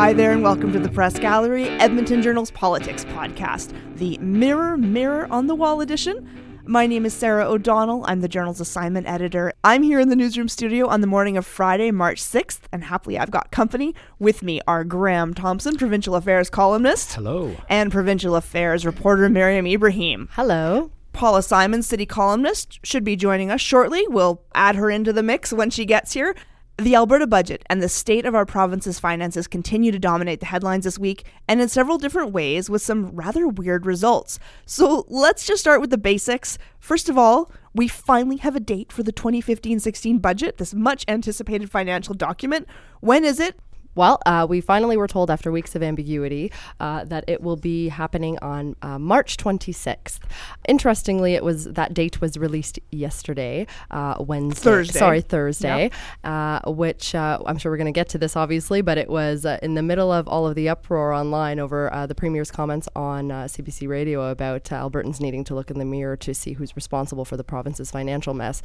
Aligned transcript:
Hi 0.00 0.14
there, 0.14 0.32
and 0.32 0.42
welcome 0.42 0.72
to 0.72 0.78
the 0.78 0.88
Press 0.88 1.18
Gallery, 1.18 1.68
Edmonton 1.68 2.22
Journal's 2.22 2.50
politics 2.50 3.04
podcast, 3.04 3.74
the 3.98 4.16
Mirror 4.16 4.78
Mirror 4.78 5.28
on 5.30 5.46
the 5.46 5.54
Wall 5.54 5.82
edition. 5.82 6.26
My 6.64 6.86
name 6.86 7.04
is 7.04 7.12
Sarah 7.12 7.46
O'Donnell. 7.46 8.06
I'm 8.06 8.22
the 8.22 8.26
journal's 8.26 8.62
assignment 8.62 9.06
editor. 9.06 9.52
I'm 9.62 9.82
here 9.82 10.00
in 10.00 10.08
the 10.08 10.16
newsroom 10.16 10.48
studio 10.48 10.86
on 10.88 11.02
the 11.02 11.06
morning 11.06 11.36
of 11.36 11.44
Friday, 11.44 11.90
March 11.90 12.22
6th, 12.22 12.60
and 12.72 12.84
happily 12.84 13.18
I've 13.18 13.30
got 13.30 13.50
company. 13.50 13.94
With 14.18 14.42
me 14.42 14.62
are 14.66 14.84
Graham 14.84 15.34
Thomson, 15.34 15.76
provincial 15.76 16.14
affairs 16.14 16.48
columnist. 16.48 17.12
Hello. 17.12 17.54
And 17.68 17.92
provincial 17.92 18.36
affairs 18.36 18.86
reporter 18.86 19.28
Mariam 19.28 19.66
Ibrahim. 19.66 20.30
Hello. 20.32 20.92
Paula 21.12 21.42
Simon, 21.42 21.82
city 21.82 22.06
columnist, 22.06 22.80
should 22.82 23.04
be 23.04 23.16
joining 23.16 23.50
us 23.50 23.60
shortly. 23.60 24.06
We'll 24.08 24.40
add 24.54 24.76
her 24.76 24.88
into 24.88 25.12
the 25.12 25.22
mix 25.22 25.52
when 25.52 25.68
she 25.68 25.84
gets 25.84 26.14
here. 26.14 26.34
The 26.80 26.94
Alberta 26.94 27.26
budget 27.26 27.62
and 27.68 27.82
the 27.82 27.90
state 27.90 28.24
of 28.24 28.34
our 28.34 28.46
province's 28.46 28.98
finances 28.98 29.46
continue 29.46 29.92
to 29.92 29.98
dominate 29.98 30.40
the 30.40 30.46
headlines 30.46 30.84
this 30.84 30.98
week, 30.98 31.26
and 31.46 31.60
in 31.60 31.68
several 31.68 31.98
different 31.98 32.32
ways 32.32 32.70
with 32.70 32.80
some 32.80 33.10
rather 33.10 33.46
weird 33.46 33.84
results. 33.84 34.38
So 34.64 35.04
let's 35.08 35.44
just 35.44 35.60
start 35.60 35.82
with 35.82 35.90
the 35.90 35.98
basics. 35.98 36.56
First 36.78 37.10
of 37.10 37.18
all, 37.18 37.52
we 37.74 37.86
finally 37.86 38.38
have 38.38 38.56
a 38.56 38.60
date 38.60 38.94
for 38.94 39.02
the 39.02 39.12
2015 39.12 39.78
16 39.78 40.20
budget, 40.20 40.56
this 40.56 40.72
much 40.72 41.04
anticipated 41.06 41.70
financial 41.70 42.14
document. 42.14 42.66
When 43.00 43.26
is 43.26 43.40
it? 43.40 43.60
Well, 43.94 44.20
uh, 44.24 44.46
we 44.48 44.60
finally 44.60 44.96
were 44.96 45.08
told 45.08 45.30
after 45.30 45.50
weeks 45.50 45.74
of 45.74 45.82
ambiguity 45.82 46.52
uh, 46.78 47.04
that 47.04 47.24
it 47.26 47.42
will 47.42 47.56
be 47.56 47.88
happening 47.88 48.38
on 48.40 48.76
uh, 48.82 48.98
March 48.98 49.36
26th. 49.36 50.20
Interestingly, 50.68 51.34
it 51.34 51.42
was 51.42 51.64
that 51.64 51.92
date 51.92 52.20
was 52.20 52.38
released 52.38 52.78
yesterday, 52.90 53.66
uh, 53.90 54.14
Wednesday. 54.20 54.62
Thursday. 54.62 54.98
Sorry, 54.98 55.20
Thursday. 55.20 55.90
Uh, 56.22 56.60
which 56.66 57.14
uh, 57.14 57.40
I'm 57.44 57.58
sure 57.58 57.72
we're 57.72 57.78
going 57.78 57.92
to 57.92 57.98
get 57.98 58.08
to 58.10 58.18
this, 58.18 58.36
obviously, 58.36 58.80
but 58.80 58.96
it 58.96 59.10
was 59.10 59.44
in 59.44 59.74
the 59.74 59.82
middle 59.82 60.12
of 60.12 60.28
all 60.28 60.46
of 60.46 60.54
the 60.54 60.68
uproar 60.68 61.12
online 61.12 61.58
over 61.58 61.90
the 62.08 62.14
premier's 62.14 62.50
comments 62.50 62.88
on 62.94 63.28
CBC 63.28 63.88
Radio 63.88 64.30
about 64.30 64.64
Albertans 64.64 65.20
needing 65.20 65.44
to 65.44 65.54
look 65.54 65.70
in 65.70 65.78
the 65.78 65.84
mirror 65.84 66.16
to 66.16 66.32
see 66.32 66.52
who's 66.52 66.76
responsible 66.76 67.24
for 67.24 67.36
the 67.36 67.44
province's 67.44 67.90
financial 67.90 68.34
mess. 68.34 68.62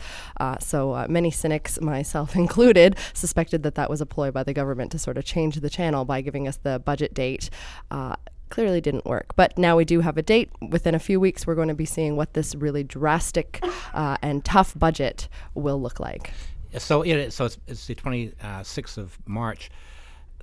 so 0.60 1.06
many 1.10 1.32
cynics, 1.32 1.82
myself 1.86 2.36
included, 2.36 2.96
suspected 3.14 3.64
that 3.64 3.76
that 3.76 3.90
was 3.90 4.02
a 4.02 4.06
ploy 4.06 4.32
by 4.32 4.44
the 4.44 4.54
government 4.54 4.92
to 4.92 5.00
sort 5.00 5.18
of 5.18 5.25
change 5.26 5.56
the 5.56 5.70
channel 5.70 6.06
by 6.06 6.22
giving 6.22 6.48
us 6.48 6.58
the 6.58 6.80
budget 6.80 7.14
date. 7.14 7.50
Uh, 7.92 8.16
clearly 8.50 8.82
didn't 8.82 9.06
work. 9.06 9.36
But 9.36 9.58
now 9.58 9.76
we 9.76 9.86
do 9.86 10.02
have 10.02 10.18
a 10.18 10.22
date. 10.22 10.50
Within 10.70 10.96
a 10.96 11.00
few 11.00 11.20
weeks, 11.20 11.46
we're 11.46 11.56
going 11.56 11.68
to 11.68 11.76
be 11.76 11.86
seeing 11.86 12.16
what 12.16 12.34
this 12.34 12.56
really 12.56 12.84
drastic 12.84 13.60
uh, 13.94 14.18
and 14.22 14.46
tough 14.46 14.78
budget 14.78 15.28
will 15.54 15.82
look 15.82 16.00
like. 16.00 16.32
So, 16.78 17.02
it, 17.04 17.32
so 17.32 17.46
it's, 17.46 17.58
it's 17.68 17.88
the 17.88 17.96
26th 17.96 18.98
of 18.98 19.18
March. 19.26 19.70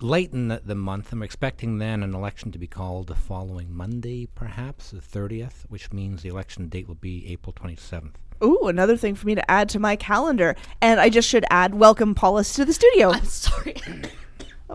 Late 0.01 0.33
in 0.33 0.49
the, 0.49 0.61
the, 0.65 0.75
month, 0.75 1.13
I'm 1.13 1.23
expecting 1.23 1.79
then 1.79 2.03
an 2.03 2.15
election 2.15 2.51
to 2.53 2.59
be 2.59 2.67
called 2.67 3.07
the 3.07 3.15
following 3.15 3.73
Monday, 3.73 4.27
perhaps 4.35 4.91
the 4.91 5.01
30th, 5.01 5.65
which 5.69 5.93
means 5.93 6.23
the 6.23 6.29
election 6.29 6.69
date 6.69 6.89
will 6.89 6.97
be 6.97 7.31
April 7.31 7.53
27th. 7.53 8.15
Ooh, 8.43 8.67
another 8.67 8.97
thing 8.97 9.15
for 9.15 9.27
me 9.27 9.37
to 9.37 9.51
add 9.51 9.69
to 9.69 9.79
my 9.79 9.95
calendar. 9.95 10.57
And 10.81 10.99
I 10.99 11.09
just 11.09 11.29
should 11.29 11.45
add, 11.51 11.75
welcome 11.75 12.15
Paulus 12.15 12.55
to 12.55 12.65
the 12.65 12.73
studio. 12.73 13.11
I'm 13.13 13.25
sorry. 13.25 13.77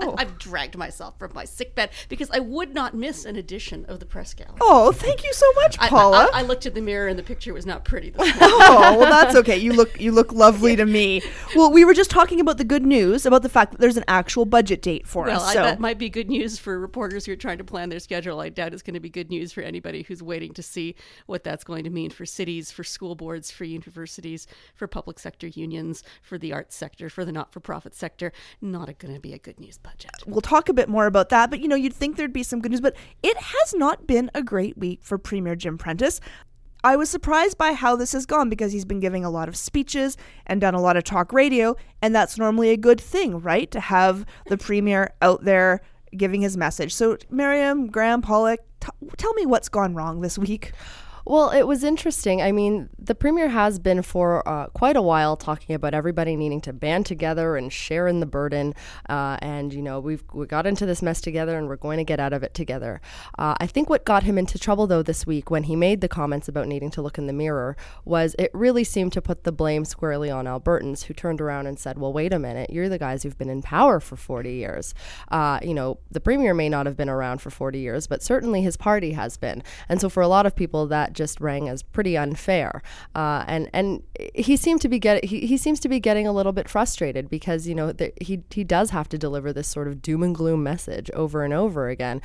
Oh. 0.02 0.16
I've 0.18 0.38
dragged 0.38 0.78
myself 0.78 1.18
from 1.18 1.32
my 1.34 1.46
sick 1.46 1.76
bed 1.76 1.90
because 2.10 2.30
I 2.32 2.40
would 2.40 2.74
not 2.74 2.94
miss 2.94 3.26
an 3.26 3.36
edition 3.36 3.86
of 3.86 4.00
the 4.00 4.06
press 4.06 4.34
gallery. 4.34 4.58
Oh, 4.62 4.92
thank 4.92 5.24
you 5.24 5.34
so 5.34 5.46
much, 5.54 5.78
Paula. 5.78 6.30
I, 6.34 6.40
I, 6.40 6.40
I 6.40 6.42
looked 6.44 6.66
in 6.66 6.74
the 6.74 6.82
mirror 6.82 7.08
and 7.08 7.18
the 7.18 7.24
picture 7.24 7.54
was 7.54 7.66
not 7.66 7.86
pretty. 7.86 8.14
oh, 8.20 8.98
well, 9.00 9.10
that's 9.10 9.36
okay. 9.36 9.58
You 9.58 9.74
look 9.74 10.00
you 10.00 10.12
look 10.12 10.32
lovely 10.32 10.76
to 10.76 10.86
me. 10.86 11.22
Well, 11.56 11.72
we 11.72 11.86
were 11.86 11.94
just 11.94 12.10
talking 12.10 12.40
about 12.40 12.58
the 12.58 12.64
good 12.64 12.86
news 12.86 13.26
about 13.26 13.42
the 13.42 13.50
fact 13.50 13.72
that 13.72 13.80
there's 13.80 13.98
an 13.98 14.06
actual 14.08 14.46
budget 14.46 14.82
date 14.82 15.08
for 15.08 15.26
well, 15.26 15.42
us. 15.42 15.54
So 15.54 15.62
that 15.62 15.80
might 15.80 15.98
be 15.98 16.10
good 16.10 16.30
news 16.30 16.58
for 16.58 16.80
reporters 16.80 17.26
who 17.26 17.32
are 17.34 17.38
trying 17.38 17.58
to 17.58 17.64
plan 17.64 17.90
their 17.90 18.00
schedule. 18.00 18.40
I 18.40 18.50
doubt 18.50 18.74
it's 18.74 18.84
going 18.84 18.94
to 18.94 19.00
be 19.00 19.10
good 19.10 19.30
news 19.30 19.52
for 19.52 19.62
anybody 19.62 20.04
who's 20.04 20.24
waiting 20.24 20.54
to 20.54 20.64
see 20.64 20.96
what 21.26 21.44
that's 21.44 21.64
going 21.64 21.84
to 21.84 21.90
mean 21.90 22.10
for 22.10 22.26
cities, 22.26 22.72
for 22.72 22.84
school 22.84 23.16
boards, 23.16 23.52
for 23.52 23.64
universities, 23.64 24.48
for 24.76 24.88
public 24.88 25.20
sector 25.20 25.48
unions, 25.48 26.04
for 26.22 26.38
the 26.38 26.54
arts 26.54 26.76
sector, 26.76 27.10
for 27.10 27.26
the 27.26 27.32
not-for-profit 27.32 27.94
sector. 27.96 28.32
Not 28.62 28.98
going 29.00 29.14
to 29.14 29.20
be 29.20 29.34
a 29.34 29.40
good 29.40 29.60
news 29.60 29.78
budget. 29.88 30.12
We'll 30.26 30.42
talk 30.42 30.68
a 30.70 30.74
bit 30.74 30.90
more 30.90 31.06
about 31.06 31.30
that, 31.30 31.50
but 31.50 31.60
you 31.60 31.68
know, 31.68 31.76
you'd 31.76 31.94
think 31.94 32.18
there'd 32.18 32.34
be 32.34 32.44
some 32.44 32.60
good 32.60 32.72
news, 32.72 32.82
but 32.82 32.96
it 33.24 33.38
has 33.38 33.74
not 33.74 34.06
been 34.06 34.30
a 34.36 34.44
great 34.44 34.78
week 34.78 35.00
for 35.02 35.18
Premier 35.18 35.56
Jim 35.56 35.78
Prentice. 35.78 36.20
I 36.84 36.96
was 36.96 37.10
surprised 37.10 37.58
by 37.58 37.74
how 37.74 37.96
this 37.96 38.12
has 38.12 38.26
gone 38.26 38.50
because 38.50 38.72
he's 38.72 38.86
been 38.86 39.00
giving 39.00 39.26
a 39.26 39.30
lot 39.30 39.48
of 39.48 39.56
speeches 39.56 40.18
and 40.46 40.62
done 40.62 40.76
a 40.76 40.82
lot 40.82 40.98
of 40.98 41.04
talk 41.04 41.32
radio, 41.32 41.76
and 42.02 42.14
that's 42.14 42.38
normally 42.38 42.70
a 42.70 42.78
good 42.78 43.00
thing, 43.00 43.40
right? 43.40 43.70
To 43.72 43.80
have 43.80 44.26
the 44.48 44.58
premier 44.58 45.14
out 45.22 45.44
there 45.44 45.82
giving 46.16 46.42
his 46.42 46.58
message. 46.58 46.94
So, 46.94 47.18
Mariam, 47.30 47.88
Graham, 47.88 48.22
Pollock, 48.22 48.60
t- 48.80 48.90
tell 49.18 49.34
me 49.34 49.46
what's 49.46 49.70
gone 49.70 49.96
wrong 49.96 50.22
this 50.22 50.38
week. 50.38 50.74
Well, 51.30 51.50
it 51.50 51.64
was 51.64 51.84
interesting. 51.84 52.42
I 52.42 52.54
mean, 52.54 52.88
the 52.98 53.14
premier 53.14 53.50
has 53.50 53.80
been 53.80 54.02
for 54.02 54.48
uh, 54.48 54.68
quite 54.68 54.96
a 54.96 55.02
while 55.02 55.36
talking 55.36 55.76
about 55.76 55.94
everybody 55.94 56.38
needing 56.38 56.62
to 56.62 56.72
band 56.72 57.06
together 57.06 57.58
and 57.58 57.72
share 57.72 58.08
in 58.08 58.22
the 58.22 58.26
burden. 58.26 58.74
Uh, 59.10 59.38
and 59.42 59.74
you 59.74 59.82
know, 59.82 60.00
we've 60.00 60.24
we 60.32 60.46
got 60.46 60.66
into 60.66 60.86
this 60.86 61.02
mess 61.02 61.20
together, 61.20 61.58
and 61.58 61.68
we're 61.68 61.76
going 61.76 61.98
to 61.98 62.06
get 62.06 62.22
out 62.22 62.32
of 62.32 62.44
it 62.44 62.54
together. 62.54 63.02
Uh, 63.38 63.56
I 63.60 63.68
think 63.68 63.90
what 63.90 64.06
got 64.06 64.24
him 64.24 64.38
into 64.38 64.58
trouble 64.58 64.88
though 64.88 65.04
this 65.04 65.28
week 65.28 65.52
when 65.52 65.64
he 65.64 65.76
made 65.76 66.00
the 66.00 66.08
comments 66.08 66.48
about 66.48 66.66
needing 66.66 66.92
to 66.92 67.02
look 67.02 67.18
in 67.18 67.28
the 67.28 67.34
mirror 67.34 67.76
was 68.06 68.34
it 68.40 68.50
really 68.54 68.86
seemed 68.86 69.12
to 69.12 69.22
put 69.22 69.44
the 69.44 69.52
blame 69.52 69.84
squarely 69.84 70.32
on 70.32 70.46
Albertans, 70.46 71.04
who 71.04 71.14
turned 71.14 71.42
around 71.42 71.68
and 71.68 71.78
said, 71.78 72.00
"Well, 72.00 72.14
wait 72.14 72.32
a 72.32 72.40
minute, 72.40 72.70
you're 72.70 72.88
the 72.88 72.98
guys 72.98 73.24
who've 73.24 73.38
been 73.38 73.50
in 73.50 73.62
power 73.62 74.00
for 74.00 74.16
40 74.16 74.54
years. 74.54 74.94
Uh, 75.30 75.60
you 75.62 75.74
know, 75.74 76.00
the 76.10 76.22
premier 76.22 76.54
may 76.54 76.70
not 76.70 76.86
have 76.86 76.96
been 76.96 77.10
around 77.10 77.42
for 77.42 77.50
40 77.50 77.80
years, 77.80 78.08
but 78.08 78.24
certainly 78.24 78.62
his 78.62 78.78
party 78.78 79.12
has 79.12 79.36
been. 79.36 79.62
And 79.90 80.00
so 80.00 80.08
for 80.08 80.24
a 80.24 80.30
lot 80.30 80.46
of 80.46 80.56
people, 80.56 80.88
that 80.88 81.17
just 81.18 81.42
rang 81.42 81.68
as 81.68 81.84
pretty 81.84 82.16
unfair. 82.16 82.82
Uh, 83.16 83.44
and 83.48 83.70
and 83.74 84.04
he 84.34 84.56
seemed 84.56 84.80
to 84.82 84.88
be 84.88 85.00
get 85.00 85.26
he, 85.26 85.46
he 85.46 85.58
seems 85.58 85.80
to 85.82 85.90
be 85.90 86.00
getting 86.00 86.28
a 86.28 86.32
little 86.32 86.54
bit 86.54 86.70
frustrated 86.70 87.30
because 87.30 87.68
you 87.68 87.76
know 87.76 87.92
the, 87.92 88.14
he 88.22 88.44
he 88.52 88.64
does 88.64 88.92
have 88.92 89.10
to 89.10 89.18
deliver 89.18 89.52
this 89.52 89.68
sort 89.68 89.88
of 89.88 90.02
doom 90.02 90.24
and 90.24 90.36
gloom 90.36 90.64
message 90.64 91.12
over 91.12 91.44
and 91.44 91.54
over 91.54 91.90
again. 91.90 92.22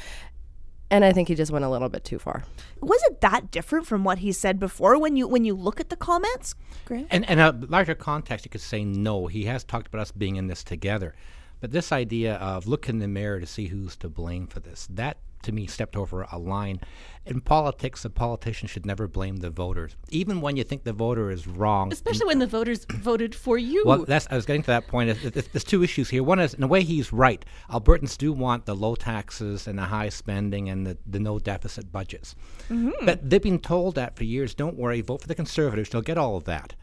And 0.91 1.07
I 1.07 1.13
think 1.15 1.29
he 1.29 1.35
just 1.35 1.51
went 1.51 1.65
a 1.65 1.71
little 1.71 1.89
bit 1.89 2.05
too 2.05 2.19
far. 2.19 2.45
Was 2.83 3.03
it 3.05 3.23
that 3.23 3.51
different 3.51 3.87
from 3.87 4.05
what 4.05 4.19
he 4.19 4.31
said 4.31 4.61
before 4.61 4.99
when 5.01 5.17
you 5.17 5.27
when 5.27 5.45
you 5.45 5.55
look 5.55 5.81
at 5.81 5.89
the 5.89 5.97
comments? 5.97 6.55
Grant? 6.85 7.09
And 7.11 7.25
in 7.25 7.39
a 7.39 7.53
larger 7.69 7.95
context, 7.95 8.45
you 8.45 8.51
could 8.51 8.61
say 8.61 8.85
no. 8.85 9.27
He 9.27 9.47
has 9.47 9.65
talked 9.65 9.87
about 9.87 10.03
us 10.03 10.13
being 10.13 10.37
in 10.37 10.49
this 10.49 10.63
together. 10.63 11.15
But 11.61 11.71
this 11.71 11.93
idea 11.93 12.35
of 12.35 12.67
look 12.67 12.89
in 12.89 12.99
the 12.99 13.09
mirror 13.09 13.41
to 13.41 13.47
see 13.47 13.69
who's 13.69 13.97
to 13.99 14.09
blame 14.09 14.49
for 14.49 14.61
this, 14.61 14.89
that 14.91 15.17
to 15.43 15.53
me 15.53 15.67
stepped 15.67 15.97
over 15.97 16.27
a 16.31 16.39
line. 16.39 16.81
In 17.25 17.41
politics, 17.41 18.05
a 18.05 18.11
politician 18.11 18.67
should 18.67 18.85
never 18.85 19.07
blame 19.07 19.37
the 19.37 19.51
voters, 19.51 19.95
even 20.11 20.41
when 20.41 20.57
you 20.57 20.65
think 20.65 20.83
the 20.83 20.93
voter 20.93 21.31
is 21.31 21.47
wrong. 21.47 21.93
Especially 21.93 22.27
when 22.27 22.41
the 22.41 22.49
voters 22.49 22.85
voted 22.91 23.33
for 23.33 23.57
you. 23.57 23.85
Well, 23.87 24.05
that's 24.05 24.27
I 24.29 24.35
was 24.35 24.45
getting 24.45 24.63
to 24.63 24.69
that 24.69 24.89
point. 24.89 25.17
There's 25.23 25.63
two 25.65 25.85
issues 25.85 26.11
here. 26.11 26.25
One 26.25 26.41
is, 26.41 26.55
in 26.55 26.63
a 26.65 26.67
way, 26.67 26.83
he's 26.83 27.13
right. 27.13 27.45
Albertans 27.71 28.19
do 28.19 28.33
want 28.33 28.67
the 28.67 28.75
low 28.75 28.97
taxes 28.97 29.69
and 29.69 29.79
the 29.79 29.85
high 29.85 30.09
spending 30.09 30.69
and 30.69 30.85
the, 30.85 30.99
the 31.07 31.21
no 31.21 31.39
deficit 31.39 31.93
budgets. 31.93 32.35
Mm-hmm. 32.69 33.07
But 33.07 33.31
they've 33.31 33.41
been 33.41 33.61
told 33.61 33.95
that 33.95 34.17
for 34.17 34.25
years. 34.25 34.55
Don't 34.55 34.77
worry, 34.77 35.01
vote 35.01 35.21
for 35.21 35.29
the 35.29 35.37
Conservatives. 35.37 35.91
They'll 35.91 36.03
get 36.03 36.19
all 36.19 36.37
of 36.37 36.45
that. 36.45 36.75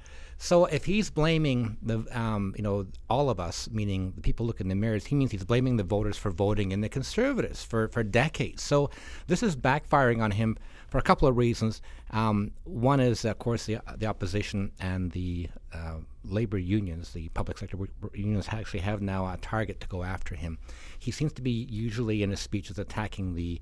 So 0.42 0.66
if 0.66 0.86
he's 0.86 1.10
blaming 1.10 1.76
the, 1.82 2.06
um, 2.18 2.56
you 2.56 2.64
know, 2.64 2.88
all 3.10 3.30
of 3.30 3.42
us, 3.42 3.70
meaning 3.70 4.14
the 4.16 4.22
people 4.22 4.46
looking 4.46 4.66
in 4.66 4.70
the 4.70 4.76
mirrors, 4.76 5.06
he 5.06 5.14
means 5.16 5.32
he's 5.32 5.44
blaming 5.44 5.76
the 5.76 5.84
voters 5.84 6.18
for 6.18 6.32
voting 6.32 6.72
in 6.72 6.80
the 6.80 6.88
conservatives 6.88 7.62
for, 7.62 7.90
for 7.90 8.04
decades. 8.04 8.64
So 8.64 8.90
this 9.28 9.44
is 9.44 9.58
backfiring 9.58 10.22
on 10.22 10.32
him 10.32 10.58
for 10.88 10.98
a 10.98 11.02
couple 11.02 11.28
of 11.28 11.36
reasons. 11.36 11.82
Um, 12.12 12.52
one 12.64 13.02
is, 13.02 13.26
of 13.26 13.38
course, 13.38 13.66
the, 13.66 13.80
the 13.98 14.06
opposition 14.06 14.72
and 14.80 15.12
the 15.12 15.50
uh, 15.74 15.96
labor 16.24 16.58
unions, 16.58 17.12
the 17.12 17.28
public 17.30 17.58
sector 17.58 17.78
unions, 18.14 18.48
actually 18.50 18.80
have 18.80 19.02
now 19.02 19.28
a 19.28 19.36
target 19.42 19.82
to 19.82 19.88
go 19.90 20.04
after 20.04 20.36
him. 20.36 20.58
He 20.98 21.12
seems 21.12 21.34
to 21.34 21.42
be 21.42 21.68
usually 21.70 22.24
in 22.24 22.30
his 22.30 22.40
speeches 22.40 22.80
attacking 22.80 23.36
the 23.36 23.60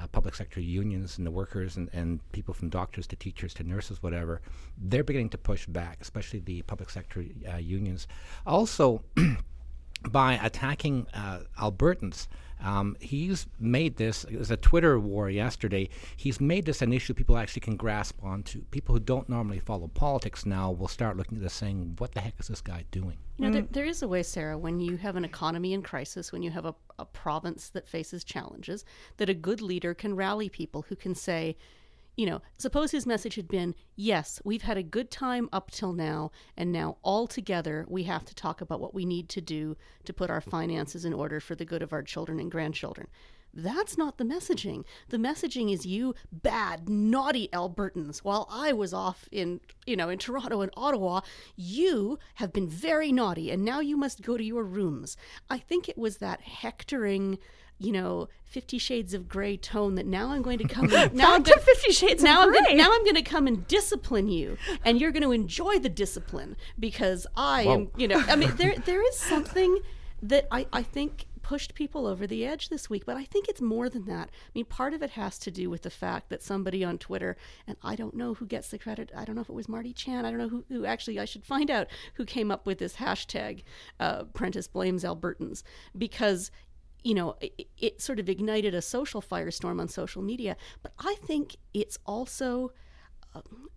uh, 0.00 0.06
public 0.08 0.34
sector 0.34 0.60
unions 0.60 1.18
and 1.18 1.26
the 1.26 1.30
workers 1.30 1.76
and, 1.76 1.88
and 1.92 2.20
people 2.32 2.54
from 2.54 2.68
doctors 2.68 3.06
to 3.08 3.16
teachers 3.16 3.54
to 3.54 3.64
nurses, 3.64 4.02
whatever, 4.02 4.40
they're 4.78 5.04
beginning 5.04 5.30
to 5.30 5.38
push 5.38 5.66
back, 5.66 5.98
especially 6.00 6.40
the 6.40 6.62
public 6.62 6.90
sector 6.90 7.24
uh, 7.52 7.56
unions. 7.56 8.06
Also, 8.46 9.02
by 10.10 10.34
attacking 10.34 11.06
uh, 11.14 11.40
Albertans, 11.58 12.28
um, 12.62 12.96
he's 13.00 13.46
made 13.58 13.96
this, 13.96 14.24
it 14.24 14.38
was 14.38 14.50
a 14.50 14.56
Twitter 14.56 14.98
war 14.98 15.30
yesterday, 15.30 15.88
he's 16.16 16.40
made 16.40 16.66
this 16.66 16.82
an 16.82 16.92
issue 16.92 17.14
people 17.14 17.36
actually 17.36 17.60
can 17.60 17.76
grasp 17.76 18.22
onto. 18.22 18.62
People 18.70 18.94
who 18.94 19.00
don't 19.00 19.28
normally 19.28 19.60
follow 19.60 19.88
politics 19.88 20.46
now 20.46 20.70
will 20.70 20.88
start 20.88 21.16
looking 21.16 21.38
at 21.38 21.42
this 21.42 21.54
saying, 21.54 21.94
what 21.98 22.12
the 22.12 22.20
heck 22.20 22.34
is 22.38 22.48
this 22.48 22.60
guy 22.60 22.84
doing? 22.90 23.18
You 23.38 23.44
know, 23.44 23.50
mm. 23.50 23.52
there, 23.52 23.68
there 23.70 23.84
is 23.84 24.02
a 24.02 24.08
way, 24.08 24.22
Sarah, 24.22 24.58
when 24.58 24.80
you 24.80 24.96
have 24.96 25.16
an 25.16 25.24
economy 25.24 25.72
in 25.72 25.82
crisis, 25.82 26.32
when 26.32 26.42
you 26.42 26.50
have 26.50 26.66
a, 26.66 26.74
a 26.98 27.04
province 27.04 27.70
that 27.70 27.88
faces 27.88 28.24
challenges, 28.24 28.84
that 29.16 29.30
a 29.30 29.34
good 29.34 29.60
leader 29.62 29.94
can 29.94 30.14
rally 30.14 30.48
people 30.48 30.84
who 30.88 30.96
can 30.96 31.14
say, 31.14 31.56
you 32.20 32.26
know, 32.26 32.42
suppose 32.58 32.90
his 32.90 33.06
message 33.06 33.36
had 33.36 33.48
been, 33.48 33.74
yes, 33.96 34.42
we've 34.44 34.60
had 34.60 34.76
a 34.76 34.82
good 34.82 35.10
time 35.10 35.48
up 35.54 35.70
till 35.70 35.94
now, 35.94 36.30
and 36.54 36.70
now 36.70 36.98
all 37.00 37.26
together 37.26 37.86
we 37.88 38.02
have 38.02 38.26
to 38.26 38.34
talk 38.34 38.60
about 38.60 38.78
what 38.78 38.92
we 38.92 39.06
need 39.06 39.30
to 39.30 39.40
do 39.40 39.74
to 40.04 40.12
put 40.12 40.28
our 40.28 40.42
finances 40.42 41.06
in 41.06 41.14
order 41.14 41.40
for 41.40 41.54
the 41.54 41.64
good 41.64 41.80
of 41.80 41.94
our 41.94 42.02
children 42.02 42.38
and 42.38 42.50
grandchildren. 42.50 43.06
That's 43.54 43.96
not 43.96 44.18
the 44.18 44.24
messaging. 44.24 44.84
The 45.08 45.16
messaging 45.16 45.72
is 45.72 45.86
you 45.86 46.14
bad, 46.30 46.90
naughty 46.90 47.48
Albertans. 47.54 48.18
While 48.18 48.46
I 48.50 48.74
was 48.74 48.92
off 48.92 49.26
in, 49.32 49.62
you 49.86 49.96
know, 49.96 50.10
in 50.10 50.18
Toronto 50.18 50.60
and 50.60 50.70
Ottawa, 50.76 51.22
you 51.56 52.18
have 52.34 52.52
been 52.52 52.68
very 52.68 53.12
naughty 53.12 53.50
and 53.50 53.64
now 53.64 53.80
you 53.80 53.96
must 53.96 54.20
go 54.20 54.36
to 54.36 54.44
your 54.44 54.62
rooms. 54.62 55.16
I 55.48 55.56
think 55.56 55.88
it 55.88 55.96
was 55.96 56.18
that 56.18 56.42
hectoring, 56.42 57.38
you 57.80 57.90
know, 57.92 58.28
50 58.44 58.78
shades 58.78 59.14
of 59.14 59.28
gray 59.28 59.56
tone 59.56 59.94
that 59.96 60.06
now 60.06 60.28
I'm 60.30 60.42
going 60.42 60.58
to 60.58 60.68
come 60.68 60.84
in, 60.92 61.16
now 61.16 61.34
I'm 61.34 61.42
Back 61.42 61.44
to 61.44 61.50
gonna- 61.52 61.62
Fifty 61.62 61.92
Shades 61.92 62.22
now 62.22 62.42
of 62.42 62.48
I'm 62.48 62.52
gonna, 62.52 62.66
Grey. 62.66 62.74
now 62.76 62.92
I'm 62.92 63.02
going 63.04 63.14
to 63.16 63.22
come 63.22 63.46
and 63.46 63.66
discipline 63.66 64.28
you, 64.28 64.58
and 64.84 65.00
you're 65.00 65.12
going 65.12 65.22
to 65.22 65.32
enjoy 65.32 65.78
the 65.78 65.88
discipline 65.88 66.56
because 66.78 67.26
I 67.36 67.62
am, 67.62 67.90
you 67.96 68.06
know, 68.06 68.22
I 68.28 68.36
mean, 68.36 68.54
there 68.56 68.74
there 68.84 69.02
is 69.08 69.16
something 69.18 69.78
that 70.22 70.46
I 70.50 70.66
I 70.72 70.82
think 70.82 71.26
pushed 71.42 71.74
people 71.74 72.06
over 72.06 72.26
the 72.26 72.44
edge 72.46 72.68
this 72.68 72.88
week, 72.90 73.04
but 73.06 73.16
I 73.16 73.24
think 73.24 73.48
it's 73.48 73.60
more 73.62 73.88
than 73.88 74.04
that. 74.04 74.28
I 74.30 74.50
mean, 74.54 74.66
part 74.66 74.92
of 74.94 75.02
it 75.02 75.10
has 75.10 75.36
to 75.38 75.50
do 75.50 75.68
with 75.70 75.82
the 75.82 75.90
fact 75.90 76.28
that 76.28 76.42
somebody 76.42 76.84
on 76.84 76.98
Twitter, 76.98 77.36
and 77.66 77.76
I 77.82 77.96
don't 77.96 78.14
know 78.14 78.34
who 78.34 78.46
gets 78.46 78.68
the 78.68 78.78
credit. 78.78 79.10
I 79.16 79.24
don't 79.24 79.34
know 79.34 79.40
if 79.42 79.48
it 79.48 79.54
was 79.54 79.68
Marty 79.68 79.92
Chan. 79.92 80.24
I 80.24 80.30
don't 80.30 80.38
know 80.38 80.48
who, 80.48 80.64
who 80.68 80.84
actually. 80.84 81.18
I 81.18 81.24
should 81.24 81.44
find 81.44 81.70
out 81.70 81.86
who 82.14 82.24
came 82.24 82.50
up 82.50 82.66
with 82.66 82.78
this 82.78 82.96
hashtag. 82.96 83.62
Uh, 83.98 84.24
Prentice 84.24 84.68
blames 84.68 85.02
Albertans 85.02 85.62
because 85.96 86.50
you 87.02 87.14
know, 87.14 87.36
it, 87.40 87.68
it 87.78 88.00
sort 88.00 88.18
of 88.18 88.28
ignited 88.28 88.74
a 88.74 88.82
social 88.82 89.22
firestorm 89.22 89.80
on 89.80 89.88
social 89.88 90.22
media. 90.22 90.56
But 90.82 90.92
I 90.98 91.16
think 91.22 91.56
it's 91.72 91.98
also, 92.06 92.72
um, 93.34 93.68